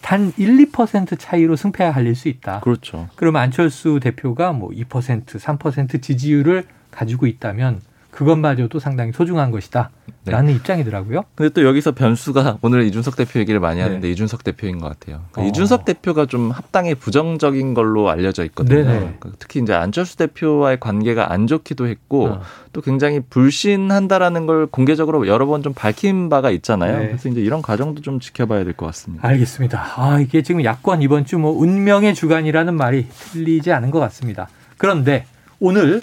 단 0.00 0.32
1, 0.38 0.56
2% 0.72 1.18
차이로 1.18 1.56
승패가 1.56 1.92
갈릴 1.92 2.14
수 2.14 2.28
있다. 2.28 2.60
그렇죠. 2.60 3.10
그러면 3.16 3.42
안철수 3.42 4.00
대표가 4.00 4.52
뭐 4.54 4.70
2%, 4.70 5.26
3% 5.26 6.00
지지율을 6.00 6.64
가지고 6.90 7.26
있다면 7.26 7.82
그것마저도 8.12 8.78
상당히 8.78 9.10
소중한 9.10 9.50
것이다. 9.50 9.90
라는 10.24 10.48
네. 10.48 10.52
입장이더라고요. 10.54 11.24
근데 11.34 11.48
또 11.52 11.64
여기서 11.66 11.92
변수가 11.92 12.58
오늘 12.62 12.84
이준석 12.84 13.16
대표 13.16 13.40
얘기를 13.40 13.58
많이 13.58 13.78
네. 13.78 13.82
하는데 13.82 14.06
네. 14.06 14.12
이준석 14.12 14.44
대표인 14.44 14.78
것 14.78 14.88
같아요. 14.88 15.22
그러니까 15.32 15.42
어. 15.42 15.44
이준석 15.46 15.84
대표가 15.84 16.26
좀 16.26 16.50
합당에 16.52 16.94
부정적인 16.94 17.74
걸로 17.74 18.08
알려져 18.10 18.44
있거든요. 18.44 18.84
그러니까 18.84 19.30
특히 19.40 19.60
이제 19.60 19.72
안철수 19.74 20.16
대표와의 20.18 20.78
관계가 20.78 21.32
안 21.32 21.48
좋기도 21.48 21.88
했고 21.88 22.26
어. 22.26 22.40
또 22.72 22.80
굉장히 22.82 23.20
불신한다라는 23.28 24.46
걸 24.46 24.66
공개적으로 24.66 25.26
여러 25.26 25.46
번 25.46 25.62
좀 25.62 25.72
밝힌 25.74 26.28
바가 26.28 26.50
있잖아요. 26.50 26.98
네. 26.98 27.06
그래서 27.08 27.28
이제 27.28 27.40
이런 27.40 27.62
과정도 27.62 28.02
좀 28.02 28.20
지켜봐야 28.20 28.62
될 28.64 28.72
것 28.74 28.86
같습니다. 28.86 29.26
알겠습니다. 29.28 29.92
아, 29.96 30.18
이게 30.20 30.42
지금 30.42 30.62
야권 30.64 31.02
이번 31.02 31.24
주 31.24 31.38
뭐 31.38 31.50
운명의 31.52 32.14
주간이라는 32.14 32.74
말이 32.74 33.06
틀리지 33.08 33.72
않은 33.72 33.90
것 33.90 33.98
같습니다. 34.00 34.48
그런데 34.76 35.24
오늘 35.60 36.02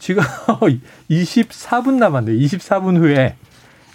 지금 0.00 0.22
24분 1.08 1.94
남았네요. 1.94 2.36
24분 2.36 2.96
후에 2.96 3.36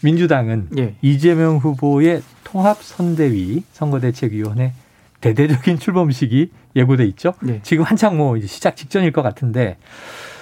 민주당은 0.01 0.69
예. 0.77 0.95
이재명 1.01 1.57
후보의 1.57 2.21
통합선대위 2.45 3.63
선거대책위원회 3.73 4.73
대대적인 5.19 5.79
출범식이 5.79 6.51
예고돼 6.75 7.05
있죠. 7.07 7.33
예. 7.47 7.59
지금 7.63 7.83
한창 7.83 8.17
뭐 8.17 8.37
이제 8.37 8.47
시작 8.47 8.77
직전일 8.77 9.11
것 9.11 9.23
같은데 9.23 9.77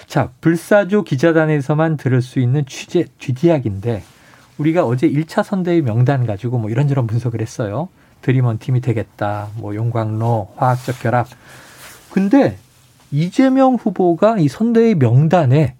자 0.05 0.29
불사조 0.41 1.03
기자단에서만 1.03 1.97
들을 1.97 2.21
수 2.21 2.39
있는 2.39 2.65
취재 2.65 3.05
뒷이야기인데 3.17 4.03
우리가 4.57 4.85
어제 4.85 5.09
1차 5.09 5.43
선대위 5.43 5.81
명단 5.81 6.25
가지고 6.25 6.59
뭐 6.59 6.69
이런저런 6.69 7.07
분석을 7.07 7.41
했어요. 7.41 7.87
드림원 8.21 8.59
팀이 8.59 8.81
되겠다. 8.81 9.49
뭐 9.55 9.75
용광로 9.75 10.53
화학적 10.57 10.99
결합. 10.99 11.27
근데 12.11 12.57
이재명 13.13 13.75
후보가 13.75 14.39
이 14.39 14.47
선대위 14.47 14.95
명단에 14.95 15.75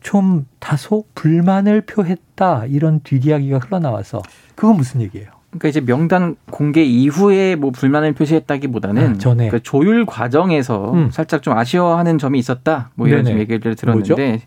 좀 0.00 0.46
다소 0.60 1.04
불만을 1.16 1.80
표했다 1.80 2.66
이런 2.66 3.00
뒷이야기가 3.00 3.58
흘러나와서 3.58 4.22
그건 4.54 4.76
무슨 4.76 5.02
얘기예요? 5.02 5.26
그러니까 5.50 5.68
이제 5.68 5.80
명단 5.80 6.36
공개 6.50 6.84
이후에 6.84 7.56
뭐 7.56 7.72
불만을 7.72 8.12
표시했다기보다는 8.12 9.14
아, 9.14 9.18
전에 9.18 9.48
그 9.48 9.60
조율 9.62 10.06
과정에서 10.06 10.92
음. 10.92 11.10
살짝 11.10 11.42
좀 11.42 11.58
아쉬워하는 11.58 12.18
점이 12.18 12.38
있었다. 12.38 12.90
뭐 12.94 13.08
이런 13.08 13.24
좀 13.24 13.38
얘기를 13.38 13.74
들었는데 13.74 14.14
뭐죠? 14.26 14.44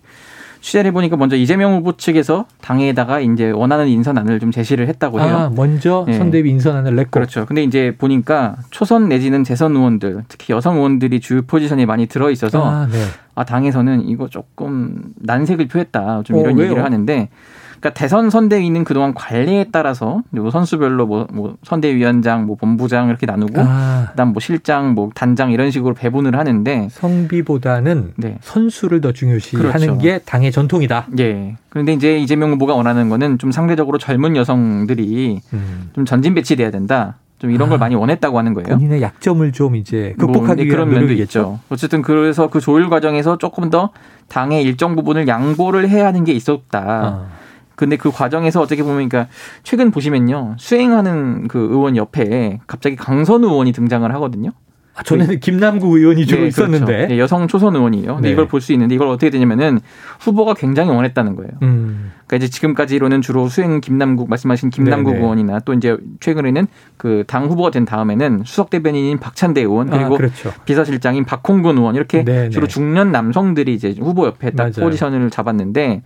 취재를 0.62 0.91
보니까 0.91 1.15
먼저 1.15 1.36
이재명 1.36 1.74
후보 1.74 1.95
측에서 1.95 2.45
당에다가 2.62 3.19
이제 3.19 3.52
원하는 3.52 3.88
인선안을 3.88 4.39
좀 4.39 4.52
제시를 4.52 4.88
했다고 4.88 5.22
해요. 5.22 5.36
아, 5.36 5.52
먼저 5.56 6.04
네. 6.08 6.13
선대위 6.13 6.50
인선안을 6.50 6.95
냈고. 6.95 7.12
그렇죠. 7.12 7.45
근데 7.45 7.63
이제 7.63 7.95
보니까 7.98 8.58
초선 8.69 9.08
내지는 9.10 9.43
재선 9.43 9.76
의원들, 9.76 10.24
특히 10.28 10.54
여성 10.54 10.78
의원들이 10.78 11.19
주요 11.22 11.41
포지션에 11.43 11.86
많이 11.86 12.08
들어 12.08 12.30
있어서 12.30 12.63
아, 12.65 12.88
네. 12.91 12.98
아 13.36 13.45
당에서는 13.45 14.08
이거 14.08 14.28
조금 14.28 15.13
난색을 15.15 15.67
표했다. 15.67 16.24
좀 16.24 16.38
이런 16.38 16.60
어, 16.60 16.63
얘기를 16.63 16.84
하는데 16.84 17.30
그러니까 17.79 17.91
대선 17.91 18.29
선대위는 18.29 18.83
그동안 18.83 19.13
관리에 19.13 19.67
따라서 19.71 20.21
뭐 20.31 20.51
선수별로 20.51 21.07
뭐, 21.07 21.27
뭐 21.31 21.55
선대위원장, 21.63 22.45
뭐 22.45 22.55
본부장 22.55 23.07
이렇게 23.07 23.25
나누고 23.25 23.53
아. 23.57 24.07
그다음 24.11 24.33
뭐 24.33 24.41
실장, 24.41 24.93
뭐 24.93 25.09
단장 25.15 25.51
이런 25.51 25.71
식으로 25.71 25.93
배분을 25.93 26.37
하는데 26.37 26.87
성비보다는 26.91 28.13
네. 28.17 28.37
선수를 28.41 29.01
더 29.01 29.13
중요시하는 29.13 29.71
그렇죠. 29.71 29.97
게 29.97 30.19
당의 30.19 30.51
전통이다. 30.51 31.07
예. 31.19 31.55
그런데 31.69 31.93
이제 31.93 32.17
이재명 32.17 32.51
후보가 32.51 32.75
원하는 32.75 33.09
거는 33.09 33.37
좀 33.37 33.51
상대적으로 33.51 33.97
젊은 33.97 34.35
여성들이 34.35 35.39
음. 35.53 35.89
좀 35.93 36.05
전진 36.05 36.33
배치돼야 36.33 36.71
된다. 36.71 37.15
좀 37.37 37.51
이런 37.51 37.67
아, 37.67 37.69
걸 37.69 37.79
많이 37.79 37.95
원했다고 37.95 38.37
하는 38.37 38.53
거예요. 38.53 38.67
본인의 38.67 39.01
약점을 39.01 39.49
좀 39.53 39.77
이제 39.77 40.13
뭐 40.17 40.27
극복하기 40.27 40.65
뭐, 40.65 40.71
그런 40.73 40.89
면도 40.89 41.13
있죠. 41.13 41.59
어쨌든 41.69 42.01
그래서 42.01 42.49
그 42.49 42.59
조율 42.59 42.89
과정에서 42.89 43.37
조금 43.37 43.69
더 43.69 43.91
당의 44.27 44.63
일정 44.63 44.97
부분을 44.97 45.29
양보를 45.29 45.87
해야 45.87 46.07
하는 46.07 46.25
게 46.25 46.33
있었다. 46.33 46.79
아. 46.81 47.38
근데 47.79 47.95
그 47.95 48.11
과정에서 48.11 48.59
어떻게 48.59 48.83
보면 48.83 49.07
그러니까 49.07 49.31
최근 49.63 49.89
보시면요. 49.89 50.55
수행하는 50.57 51.47
그 51.47 51.59
의원 51.59 51.95
옆에 51.95 52.59
갑자기 52.67 52.97
강선 52.97 53.45
의원이 53.45 53.71
등장을 53.71 54.13
하거든요. 54.15 54.49
아, 54.95 55.03
전에는 55.03 55.39
김남국 55.39 55.93
의원이 55.95 56.25
주로 56.25 56.41
네, 56.41 56.47
있었는데 56.49 56.85
그렇죠. 56.85 57.07
네, 57.07 57.19
여성 57.19 57.47
초선 57.47 57.73
의원이에요. 57.73 58.15
근데 58.15 58.27
네. 58.27 58.33
이걸 58.33 58.49
볼 58.49 58.59
수 58.59 58.73
있는데 58.73 58.95
이걸 58.95 59.07
어떻게 59.07 59.29
되냐면은 59.29 59.79
후보가 60.19 60.55
굉장히 60.55 60.89
원했다는 60.89 61.37
거예요. 61.37 61.51
음. 61.61 62.11
그러니까 62.27 62.35
이제 62.35 62.49
지금까지로는 62.53 63.21
주로 63.21 63.47
수행 63.47 63.79
김남국 63.79 64.29
말씀하신 64.29 64.71
김남국 64.71 65.13
네네. 65.13 65.23
의원이나 65.23 65.59
또 65.59 65.73
이제 65.73 65.95
최근에는 66.19 66.67
그 66.97 67.23
당 67.27 67.45
후보가 67.45 67.71
된 67.71 67.85
다음에는 67.85 68.43
수석 68.45 68.69
대변인인 68.69 69.19
박찬대 69.19 69.61
의원 69.61 69.87
아, 69.93 69.97
그리고 69.97 70.15
아, 70.15 70.17
그렇죠. 70.17 70.51
비서실장인 70.65 71.23
박홍근 71.23 71.77
의원 71.77 71.95
이렇게 71.95 72.25
네네. 72.25 72.49
주로 72.49 72.67
중년 72.67 73.13
남성들이 73.13 73.73
이제 73.73 73.95
후보 73.97 74.25
옆에 74.25 74.51
딱 74.51 74.63
맞아요. 74.75 74.85
포지션을 74.85 75.29
잡았는데 75.29 76.01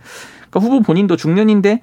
그러니까 0.54 0.60
후보 0.60 0.80
본인도 0.80 1.16
중년인데 1.16 1.80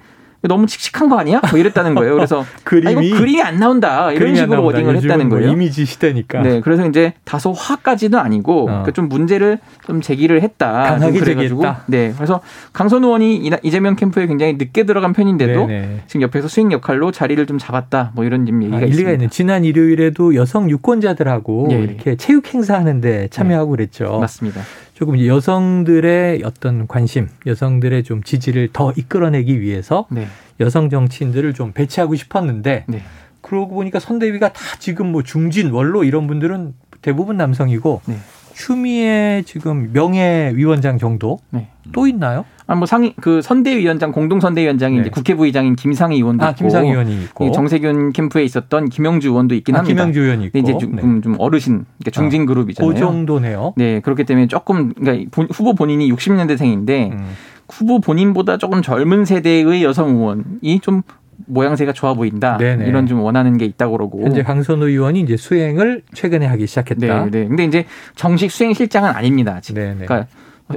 너무 0.48 0.66
칙칙한 0.66 1.08
거 1.08 1.18
아니야? 1.20 1.40
뭐 1.50 1.60
이랬다는 1.60 1.94
거예요. 1.94 2.14
그래서 2.16 2.44
그림이 2.64 3.12
아, 3.14 3.16
그림이 3.16 3.42
안 3.42 3.60
나온다 3.60 4.10
이런 4.10 4.34
식으로 4.34 4.54
나온다. 4.54 4.66
워딩을 4.66 4.96
했다는 4.96 5.28
뭐 5.28 5.38
거예요. 5.38 5.52
이미지 5.52 5.84
시대니까. 5.84 6.42
네, 6.42 6.60
그래서 6.60 6.84
이제 6.88 7.12
다소 7.24 7.52
화까지는 7.52 8.18
아니고 8.18 8.62
어. 8.62 8.64
그러니까 8.64 8.90
좀 8.90 9.08
문제를 9.08 9.60
좀 9.86 10.00
제기를 10.00 10.42
했다. 10.42 10.72
강하게 10.82 11.20
제기했다. 11.20 11.84
네, 11.86 12.12
그래서 12.16 12.40
강선 12.72 13.04
의원이 13.04 13.52
이재명 13.62 13.94
캠프에 13.94 14.26
굉장히 14.26 14.54
늦게 14.54 14.84
들어간 14.84 15.12
편인데도 15.12 15.66
네네. 15.66 16.00
지금 16.08 16.22
옆에서 16.22 16.48
수행 16.48 16.72
역할로 16.72 17.12
자리를 17.12 17.46
좀 17.46 17.58
잡았다. 17.58 18.10
뭐 18.16 18.24
이런 18.24 18.44
좀 18.44 18.64
얘기가 18.64 18.78
아, 18.78 18.80
있습니다. 18.80 19.12
있는 19.12 19.30
지난 19.30 19.64
일요일에도 19.64 20.34
여성 20.34 20.68
유권자들하고 20.68 21.66
네. 21.70 21.78
이렇게 21.78 22.16
체육 22.16 22.52
행사하는데 22.52 23.28
참여하고 23.30 23.76
네. 23.76 23.76
그랬죠. 23.76 24.18
맞습니다. 24.18 24.62
조금 24.94 25.24
여성들의 25.24 26.42
어떤 26.44 26.86
관심, 26.86 27.28
여성들의 27.46 28.04
좀 28.04 28.22
지지를 28.22 28.68
더 28.72 28.92
이끌어내기 28.92 29.60
위해서 29.60 30.06
네. 30.10 30.26
여성 30.60 30.90
정치인들을 30.90 31.54
좀 31.54 31.72
배치하고 31.72 32.14
싶었는데 32.14 32.84
네. 32.86 33.02
그러고 33.40 33.74
보니까 33.74 33.98
선대위가 33.98 34.52
다 34.52 34.60
지금 34.78 35.10
뭐 35.10 35.22
중진, 35.22 35.70
원로 35.70 36.04
이런 36.04 36.26
분들은 36.26 36.74
대부분 37.00 37.36
남성이고 37.36 38.02
네. 38.06 38.16
추미애 38.54 39.42
지금 39.46 39.90
명예위원장 39.92 40.98
정도 40.98 41.38
네. 41.50 41.68
또 41.92 42.06
있나요? 42.06 42.44
아, 42.66 42.74
뭐 42.74 42.86
상위 42.86 43.14
그 43.20 43.42
선대위원장 43.42 44.12
공동 44.12 44.40
선대위원장이 44.40 44.96
네. 44.96 45.00
이제 45.02 45.10
국회 45.10 45.34
부의장인 45.34 45.76
김상희 45.76 46.16
의원도 46.16 46.44
아, 46.44 46.50
있고, 46.50 46.58
김상희 46.58 46.90
의원이 46.90 47.22
있고, 47.24 47.50
정세균 47.52 48.12
캠프에 48.12 48.44
있었던 48.44 48.88
김영주 48.88 49.28
의원도 49.28 49.54
있긴 49.56 49.74
아, 49.74 49.78
합니다. 49.80 49.94
김영주 49.94 50.20
의원이 50.20 50.46
있고, 50.46 50.58
이제 50.58 50.78
좀, 50.78 50.96
네. 50.96 51.02
좀 51.20 51.36
어르신, 51.38 51.84
그러니까 51.98 52.10
중진 52.12 52.42
아, 52.42 52.46
그룹이잖아요. 52.46 52.92
그 52.92 52.98
정도네요. 52.98 53.74
네, 53.76 54.00
그렇기 54.00 54.24
때문에 54.24 54.46
조금 54.46 54.94
그러니까 54.94 55.46
후보 55.50 55.74
본인이 55.74 56.10
60년대생인데 56.12 57.12
음. 57.12 57.26
후보 57.68 58.00
본인보다 58.00 58.58
조금 58.58 58.82
젊은 58.82 59.24
세대의 59.24 59.82
여성 59.82 60.10
의원이 60.10 60.80
좀 60.80 61.02
모양새가 61.46 61.92
좋아 61.92 62.14
보인다. 62.14 62.56
네네. 62.58 62.86
이런 62.86 63.06
좀 63.06 63.20
원하는 63.20 63.56
게 63.58 63.64
있다고 63.64 63.96
그러고. 63.96 64.22
현재 64.22 64.42
강선우 64.42 64.88
의원이 64.88 65.20
이제 65.20 65.36
수행을 65.36 66.02
최근에 66.14 66.46
하기 66.46 66.66
시작했다. 66.66 67.24
네, 67.26 67.30
네. 67.30 67.46
근데 67.48 67.64
이제 67.64 67.84
정식 68.16 68.50
수행 68.50 68.72
실장은 68.74 69.10
아닙니다. 69.10 69.54
아직. 69.56 69.74
네네. 69.74 70.06
그러니까 70.06 70.26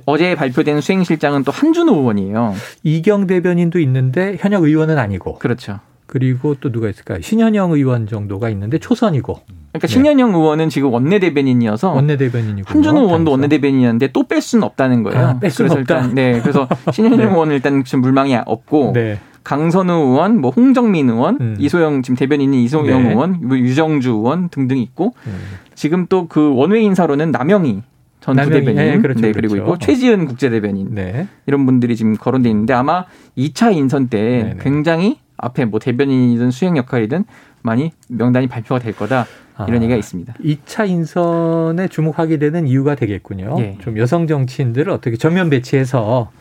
어제 0.06 0.36
발표된 0.36 0.82
수행 0.82 1.04
실장은 1.04 1.44
또 1.44 1.52
한준호 1.52 1.94
의원이에요. 1.96 2.54
이경 2.84 3.28
대변인도 3.28 3.80
있는데 3.80 4.36
현역 4.40 4.64
의원은 4.64 4.98
아니고. 4.98 5.36
그렇죠. 5.40 5.80
그리고 6.08 6.56
또 6.56 6.72
누가 6.72 6.88
있을까요? 6.90 7.20
신현영 7.22 7.72
의원 7.72 8.06
정도가 8.08 8.50
있는데 8.50 8.78
초선이고. 8.78 9.34
그러니까 9.72 9.88
네. 9.88 9.88
신현영 9.88 10.36
의원은 10.36 10.70
지금 10.70 10.94
원내 10.94 11.20
대변인이어서 11.20 11.92
원내 11.94 12.18
대변인이고 12.18 12.68
한준호 12.70 13.02
의원도 13.02 13.32
원내 13.32 13.48
대변인이었는데 13.48 14.12
또 14.12 14.24
뺄 14.24 14.42
수는 14.42 14.64
없다는 14.64 15.04
거예요. 15.04 15.20
아, 15.20 15.40
뺄 15.40 15.50
수는 15.50 15.72
없다. 15.72 15.80
일단, 15.80 16.16
네, 16.16 16.40
그래서 16.42 16.68
신현영 16.94 17.18
네. 17.18 17.26
의원은 17.26 17.56
일단 17.56 17.84
지금 17.84 18.02
물망이 18.02 18.36
없고 18.46 18.92
네. 18.94 19.20
강선우 19.46 19.94
의원, 19.94 20.42
뭐 20.42 20.52
홍정민 20.52 21.10
의원, 21.10 21.38
음. 21.40 21.56
이소영 21.58 22.02
지금 22.02 22.18
대변인이 22.18 22.62
이소영 22.66 23.04
네. 23.04 23.10
의원, 23.12 23.40
뭐 23.42 23.58
유정주 23.58 24.10
의원 24.10 24.50
등등 24.50 24.78
있고 24.80 25.14
음. 25.28 25.38
지금 25.76 26.08
또 26.08 26.28
그 26.28 26.54
원외 26.54 26.82
인사로는 26.82 27.32
남영희 27.32 27.84
전 28.20 28.36
부대변인, 28.36 28.76
네, 28.76 28.98
그렇죠, 29.00 29.22
네, 29.22 29.32
그리고 29.32 29.54
그렇죠. 29.54 29.74
있고 29.74 29.78
최지은 29.78 30.26
국제대변인 30.26 30.96
네. 30.96 31.28
이런 31.46 31.66
분들이 31.68 31.96
지금 31.96 32.18
거론돼 32.18 32.50
있는데 32.50 32.74
아마 32.74 33.06
2차 33.38 33.74
인선 33.76 34.10
때 34.10 34.20
네네. 34.20 34.44
네. 34.56 34.58
굉장히 34.60 35.20
앞에 35.38 35.66
뭐 35.66 35.80
대변인이든 35.80 36.50
수행 36.50 36.76
역할이든 36.76 37.26
많이 37.62 37.92
명단이 38.10 38.48
발표가 38.48 38.80
될 38.80 38.96
거다 38.96 39.28
이런 39.68 39.80
아, 39.80 39.84
얘기가 39.84 39.96
있습니다. 39.96 40.34
2차 40.44 40.90
인선에 40.90 41.88
주목하게 41.88 42.38
되는 42.38 42.68
이유가 42.68 42.96
되겠군요. 42.96 43.56
예. 43.60 43.78
좀 43.80 43.98
여성 43.98 44.28
정치인들을 44.28 44.92
어떻게 44.92 45.18
전면 45.18 45.50
배치해서 45.50 46.32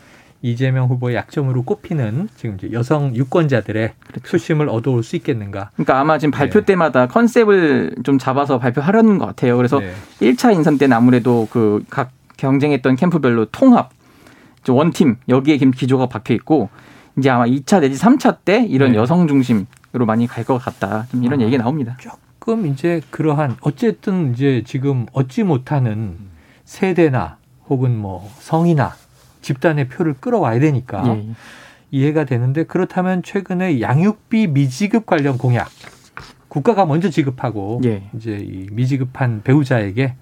이재명 0.45 0.87
후보의 0.87 1.15
약점으로 1.15 1.63
꼽히는 1.63 2.29
지금 2.35 2.57
여성 2.71 3.15
유권자들의 3.15 3.93
그렇죠. 4.07 4.27
수심을 4.27 4.69
얻어올 4.69 5.01
수 5.03 5.15
있겠는가. 5.15 5.71
그러니까 5.73 5.99
아마 5.99 6.17
지금 6.19 6.31
발표 6.31 6.59
네. 6.59 6.65
때마다 6.65 7.07
컨셉을 7.07 7.95
좀 8.03 8.19
잡아서 8.19 8.59
발표하려는 8.59 9.17
것 9.17 9.25
같아요. 9.25 9.57
그래서 9.57 9.79
네. 9.79 9.91
1차 10.21 10.53
인선 10.53 10.77
때는 10.77 10.95
아무래도 10.95 11.47
그 11.51 11.83
각 11.89 12.11
경쟁했던 12.37 12.95
캠프별로 12.97 13.45
통합, 13.45 13.91
원팀 14.67 15.15
여기에 15.29 15.57
기조가 15.57 16.07
박혀 16.07 16.33
있고 16.35 16.69
이제 17.17 17.29
아마 17.29 17.45
2차 17.45 17.79
내지 17.81 17.99
3차 17.99 18.39
때 18.43 18.65
이런 18.67 18.91
네. 18.91 18.97
여성 18.97 19.27
중심으로 19.27 20.05
많이 20.05 20.27
갈 20.27 20.43
것 20.43 20.57
같다. 20.57 21.07
좀 21.09 21.23
이런 21.23 21.39
아, 21.41 21.43
얘기 21.45 21.57
나옵니다. 21.57 21.97
조금 21.99 22.67
이제 22.67 23.01
그러한 23.09 23.55
어쨌든 23.61 24.33
이제 24.33 24.63
지금 24.65 25.05
얻지 25.13 25.43
못하는 25.43 26.17
세대나 26.65 27.37
혹은 27.69 27.97
뭐 27.97 28.29
성이나 28.39 28.93
집단의 29.45 29.87
표를 29.89 30.15
끌어와야 30.19 30.59
되니까 30.59 31.03
예. 31.07 31.25
이해가 31.91 32.25
되는데 32.25 32.63
그렇다면 32.63 33.21
최근에 33.21 33.79
양육비 33.79 34.47
미지급 34.47 35.05
관련 35.05 35.37
공약 35.37 35.69
국가가 36.47 36.85
먼저 36.85 37.09
지급하고 37.09 37.79
예. 37.85 38.09
이제 38.15 38.37
이 38.41 38.67
미지급한 38.71 39.41
배우자에게 39.43 40.15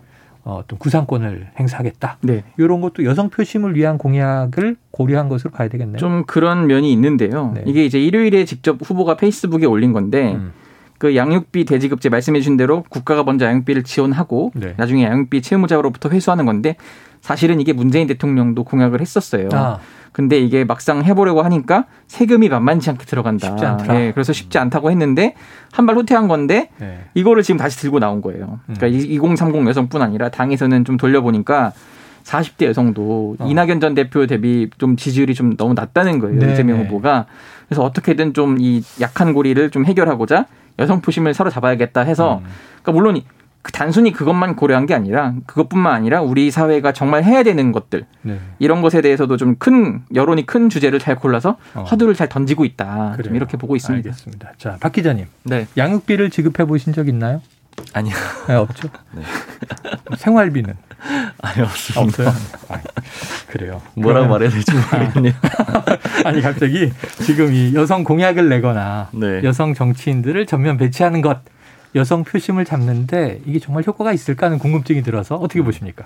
어떤 0.44 0.78
구상권을 0.78 1.52
행사하겠다. 1.58 2.18
네. 2.22 2.44
이런 2.58 2.82
것도 2.82 3.06
여성 3.06 3.30
표심을 3.30 3.78
위한 3.78 3.98
공약을 3.98 4.76
고려한 4.92 5.30
것으로 5.30 5.52
봐야 5.52 5.70
되겠네요. 5.70 5.98
좀 5.98 6.26
그런 6.26 6.68
면이 6.68 6.92
있는데요. 6.92 7.54
네. 7.56 7.64
이게 7.66 7.86
이제 7.86 8.04
일요일에 8.04 8.44
직접 8.44 8.78
후보가 8.84 9.16
페이스북에 9.16 9.66
올린 9.66 9.94
건데 9.94 10.34
음. 10.34 10.52
그 10.98 11.16
양육비 11.16 11.64
대지급제 11.64 12.10
말씀해 12.10 12.42
주신 12.42 12.58
대로 12.58 12.84
국가가 12.90 13.24
먼저 13.24 13.46
양육비를 13.46 13.84
지원하고 13.84 14.52
네. 14.54 14.74
나중에 14.76 15.06
양육비 15.06 15.42
채무자로부터 15.42 16.10
회수하는 16.10 16.46
건데 16.46 16.76
사실은 17.24 17.62
이게 17.62 17.72
문재인 17.72 18.06
대통령도 18.06 18.66
공약을 18.66 19.00
했었어요. 19.00 19.48
아. 19.54 19.80
근데 20.12 20.38
이게 20.38 20.66
막상 20.66 21.04
해보려고 21.04 21.42
하니까 21.42 21.86
세금이 22.08 22.50
만만치 22.50 22.90
않게 22.90 23.06
들어간다. 23.06 23.48
쉽지 23.48 23.66
않다. 23.66 23.94
네, 23.94 24.12
그래서 24.12 24.34
쉽지 24.34 24.58
않다고 24.60 24.92
했는데 24.92 25.34
한 25.72 25.86
발 25.86 25.96
후퇴한 25.96 26.28
건데 26.28 26.70
네. 26.80 27.06
이거를 27.14 27.42
지금 27.42 27.58
다시 27.58 27.80
들고 27.80 28.00
나온 28.00 28.22
거예요. 28.22 28.60
그러니까 28.66 28.88
음. 28.88 28.94
2030 28.94 29.66
여성뿐 29.68 30.02
아니라 30.02 30.30
당에서는 30.30 30.84
좀 30.86 30.98
돌려보니까 30.98 31.72
40대 32.26 32.66
여성도 32.66 33.38
어. 33.40 33.48
이낙연 33.48 33.80
전 33.80 33.96
대표 33.96 34.28
대비 34.28 34.70
좀 34.78 34.98
지지율이 34.98 35.34
좀 35.34 35.56
너무 35.56 35.74
낮다는 35.74 36.20
거예요. 36.20 36.40
네. 36.40 36.52
이재명 36.52 36.78
네. 36.78 36.84
후보가. 36.84 37.26
그래서 37.68 37.84
어떻게든 37.84 38.34
좀 38.34 38.58
이 38.60 38.84
약한 39.02 39.34
고리를 39.34 39.70
좀 39.72 39.86
해결하고자 39.86 40.46
여성 40.80 41.02
표심을 41.02 41.34
서로 41.34 41.50
잡아야겠다 41.50 42.02
해서 42.02 42.42
음. 42.44 42.50
그러니까 42.84 42.92
물론 42.92 43.16
그 43.16 43.22
단순히 43.72 44.12
그것만 44.12 44.56
고려한 44.58 44.86
게 44.86 44.94
아니라 44.94 45.34
그것뿐만 45.46 45.94
아니라 45.94 46.22
우리 46.22 46.52
사회가 46.52 46.92
정말 46.92 47.24
해야 47.24 47.44
되는 47.44 47.72
것들 47.72 48.06
네. 48.24 48.40
이런 48.60 48.82
것에 48.82 49.02
대해서도 49.02 49.38
좀 49.38 49.54
큰 49.64 50.02
여론이 50.14 50.46
큰 50.46 50.70
주제를 50.70 51.00
잘 51.00 51.16
골라서 51.16 51.58
어. 51.74 51.84
화두를 51.88 52.16
잘 52.16 52.28
던지고 52.28 52.66
있다. 52.66 53.16
좀 53.24 53.36
이렇게 53.36 53.56
보고 53.56 53.76
있습니다. 53.78 54.10
알겠습니다. 54.10 54.52
자, 54.58 54.78
박 54.82 54.92
기자님. 54.92 55.28
네. 55.44 55.68
양육비를 55.78 56.30
지급해 56.32 56.66
보신 56.66 56.92
적 56.92 57.08
있나요? 57.08 57.42
아니요. 57.94 58.14
네, 58.48 58.56
없죠. 58.56 58.90
네. 59.16 59.24
생활비는 60.18 60.76
아니 61.42 61.62
없습니다. 61.62 62.02
없어요. 62.02 62.30
아, 62.70 62.80
그래요. 63.48 63.82
뭐라고 63.96 64.28
말해야 64.28 64.50
될지 64.50 64.72
모르겠네요. 64.92 65.34
아니 66.26 66.42
갑자기 66.42 66.92
지금 67.22 67.54
이 67.54 67.74
여성 67.74 68.04
공약을 68.04 68.50
내거나 68.50 69.10
네. 69.12 69.42
여성 69.44 69.74
정치인들을 69.74 70.46
전면 70.46 70.78
배치하는 70.78 71.22
것 71.22 71.40
여성 71.96 72.24
표심을 72.24 72.66
잡는데 72.66 73.42
이게 73.46 73.60
정말 73.60 73.84
효과가 73.86 74.14
있을까 74.14 74.48
하는 74.48 74.60
궁금증이 74.60 75.04
들어서 75.04 75.36
어떻게 75.36 75.60
음. 75.60 75.66
보십니까? 75.66 76.06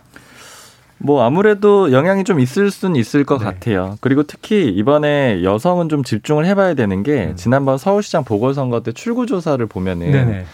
뭐 1.00 1.24
아무래도 1.24 1.92
영향이 1.92 2.24
좀 2.24 2.40
있을 2.40 2.72
수는 2.72 2.96
있을 2.96 3.24
것 3.24 3.38
네. 3.38 3.46
같아요. 3.46 3.98
그리고 4.02 4.24
특히 4.24 4.68
이번에 4.68 5.44
여성은 5.44 5.90
좀 5.90 6.04
집중을 6.04 6.46
해봐야 6.46 6.74
되는 6.74 7.04
게 7.04 7.28
음. 7.28 7.36
지난번 7.36 7.78
서울시장 7.78 8.24
보궐선거 8.24 8.82
때 8.82 8.92
출구조사를 8.92 9.64
보면은 9.68 10.12
네네. 10.12 10.46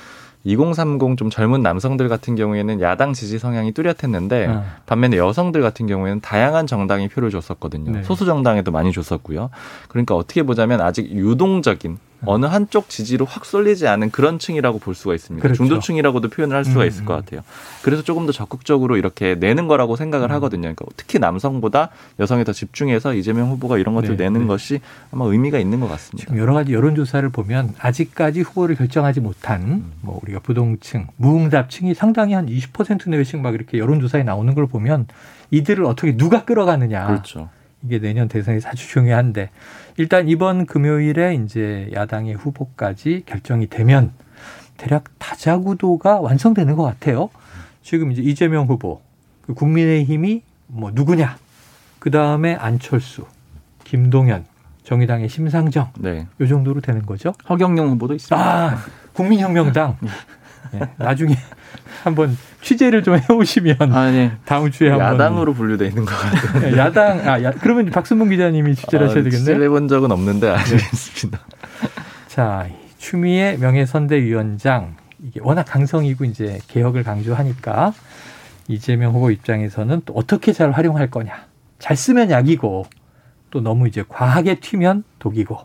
2030 0.45 1.17
좀 1.17 1.29
젊은 1.29 1.61
남성들 1.61 2.09
같은 2.09 2.35
경우에는 2.35 2.81
야당 2.81 3.13
지지 3.13 3.39
성향이 3.39 3.71
뚜렷했는데 3.71 4.47
어. 4.47 4.65
반면에 4.85 5.15
여성들 5.15 5.61
같은 5.61 5.87
경우에는 5.87 6.19
다양한 6.19 6.67
정당이 6.67 7.07
표를 7.07 7.29
줬었거든요. 7.29 7.91
네. 7.91 8.03
소수 8.03 8.25
정당에도 8.25 8.71
많이 8.71 8.91
줬었고요. 8.91 9.49
그러니까 9.87 10.15
어떻게 10.15 10.43
보자면 10.43 10.81
아직 10.81 11.09
유동적인 11.09 11.97
어느 12.25 12.45
한쪽 12.45 12.89
지지로 12.89 13.25
확 13.25 13.45
쏠리지 13.45 13.87
않은 13.87 14.11
그런 14.11 14.39
층이라고 14.39 14.79
볼 14.79 14.95
수가 14.95 15.15
있습니다. 15.15 15.41
그렇죠. 15.41 15.57
중도층이라고도 15.57 16.29
표현을 16.29 16.55
할 16.55 16.65
수가 16.65 16.83
음. 16.83 16.87
있을 16.87 17.05
것 17.05 17.13
같아요. 17.13 17.41
그래서 17.81 18.03
조금 18.03 18.25
더 18.25 18.31
적극적으로 18.31 18.97
이렇게 18.97 19.35
내는 19.35 19.67
거라고 19.67 19.95
생각을 19.95 20.29
음. 20.29 20.35
하거든요. 20.35 20.61
그러니까 20.61 20.85
특히 20.97 21.19
남성보다 21.19 21.89
여성에 22.19 22.43
더 22.43 22.53
집중해서 22.53 23.13
이재명 23.13 23.49
후보가 23.49 23.77
이런 23.77 23.95
것들 23.95 24.17
네. 24.17 24.25
내는 24.25 24.41
네. 24.41 24.47
것이 24.47 24.79
아마 25.11 25.25
의미가 25.25 25.59
있는 25.59 25.79
것 25.79 25.87
같습니다. 25.89 26.25
지금 26.25 26.37
여러 26.37 26.53
가지 26.53 26.73
여론 26.73 26.95
조사를 26.95 27.27
보면 27.29 27.75
아직까지 27.79 28.41
후보를 28.41 28.75
결정하지 28.75 29.19
못한 29.21 29.61
음. 29.61 29.91
뭐 30.01 30.19
우리가 30.23 30.39
부동층, 30.39 31.07
무응답층이 31.17 31.93
상당히 31.93 32.33
한 32.33 32.47
20% 32.47 33.09
내외씩 33.09 33.39
막 33.39 33.53
이렇게 33.53 33.77
여론 33.77 33.99
조사에 33.99 34.23
나오는 34.23 34.53
걸 34.55 34.67
보면 34.67 35.07
이들을 35.51 35.85
어떻게 35.85 36.17
누가 36.17 36.45
끌어가느냐. 36.45 37.07
그렇죠. 37.07 37.49
이게 37.85 37.99
내년 37.99 38.27
대선에서 38.27 38.69
아주 38.69 38.87
중요한데 38.87 39.49
일단 39.97 40.27
이번 40.27 40.65
금요일에 40.65 41.35
이제 41.35 41.89
야당의 41.93 42.35
후보까지 42.35 43.23
결정이 43.25 43.67
되면 43.67 44.11
대략 44.77 45.05
다자구도가 45.19 46.19
완성되는 46.19 46.75
것 46.75 46.83
같아요. 46.83 47.29
지금 47.83 48.11
이제 48.11 48.21
이재명 48.21 48.65
후보, 48.65 49.01
그 49.41 49.53
국민의힘이 49.53 50.41
뭐 50.67 50.91
누구냐, 50.93 51.37
그 51.99 52.09
다음에 52.11 52.55
안철수, 52.55 53.25
김동연, 53.83 54.45
정의당의 54.83 55.29
심상정. 55.29 55.91
네. 55.99 56.27
요 56.39 56.47
정도로 56.47 56.81
되는 56.81 57.05
거죠. 57.05 57.33
허경영 57.49 57.89
후보도 57.91 58.13
있습니다. 58.13 58.45
아, 58.45 58.77
국민혁명당. 59.13 59.97
네. 60.71 60.79
네. 60.79 60.89
나중에 60.97 61.35
한번 62.03 62.37
취재를 62.61 63.03
좀 63.03 63.17
해오시면 63.17 63.77
아, 63.93 64.11
네. 64.11 64.31
다음 64.45 64.71
주에 64.71 64.89
한번 64.89 65.13
야당으로 65.13 65.53
분류돼 65.53 65.87
있는 65.87 66.05
것 66.05 66.15
같아요. 66.15 66.61
네, 66.61 66.77
야당 66.77 67.27
아 67.27 67.43
야, 67.43 67.51
그러면 67.51 67.89
박순봉 67.89 68.29
기자님이 68.29 68.75
취재를 68.75 69.07
아, 69.07 69.09
하셔야 69.09 69.23
되겠네요. 69.23 69.45
취재해 69.55 69.69
본 69.69 69.87
적은 69.87 70.11
없는데 70.11 70.49
알겠습니다. 70.49 71.39
자 72.27 72.67
추미애 72.97 73.57
명예선대위원장 73.59 74.95
이게 75.23 75.39
워낙 75.43 75.63
강성이고 75.63 76.25
이제 76.25 76.59
개혁을 76.67 77.03
강조하니까 77.03 77.93
이재명 78.67 79.13
후보 79.13 79.29
입장에서는 79.31 80.01
또 80.05 80.13
어떻게 80.13 80.53
잘 80.53 80.71
활용할 80.71 81.09
거냐. 81.09 81.47
잘 81.79 81.97
쓰면 81.97 82.31
약이고 82.31 82.85
또 83.51 83.61
너무 83.61 83.87
이제 83.87 84.03
과하게 84.07 84.59
튀면 84.59 85.03
독이고 85.19 85.57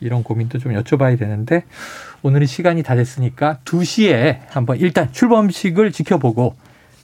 이런 0.00 0.22
고민도 0.22 0.58
좀 0.58 0.72
여쭤봐야 0.72 1.18
되는데 1.18 1.64
오늘은 2.22 2.46
시간이 2.46 2.82
다 2.82 2.94
됐으니까 2.94 3.58
2시에 3.64 4.40
한번 4.50 4.78
일단 4.78 5.12
출범식을 5.12 5.92
지켜보고 5.92 6.54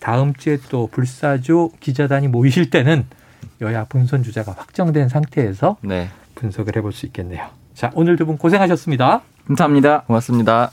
다음 0.00 0.34
주에 0.34 0.58
또 0.68 0.88
불사조 0.88 1.72
기자단이 1.80 2.28
모이실 2.28 2.70
때는 2.70 3.06
여야 3.60 3.84
본선 3.84 4.22
주자가 4.22 4.52
확정된 4.52 5.08
상태에서 5.08 5.76
네. 5.82 6.08
분석을 6.34 6.76
해볼 6.76 6.92
수 6.92 7.06
있겠네요. 7.06 7.46
자, 7.74 7.90
오늘 7.94 8.16
두 8.16 8.26
분 8.26 8.36
고생하셨습니다. 8.38 9.22
감사합니다. 9.46 10.02
고맙습니다. 10.02 10.70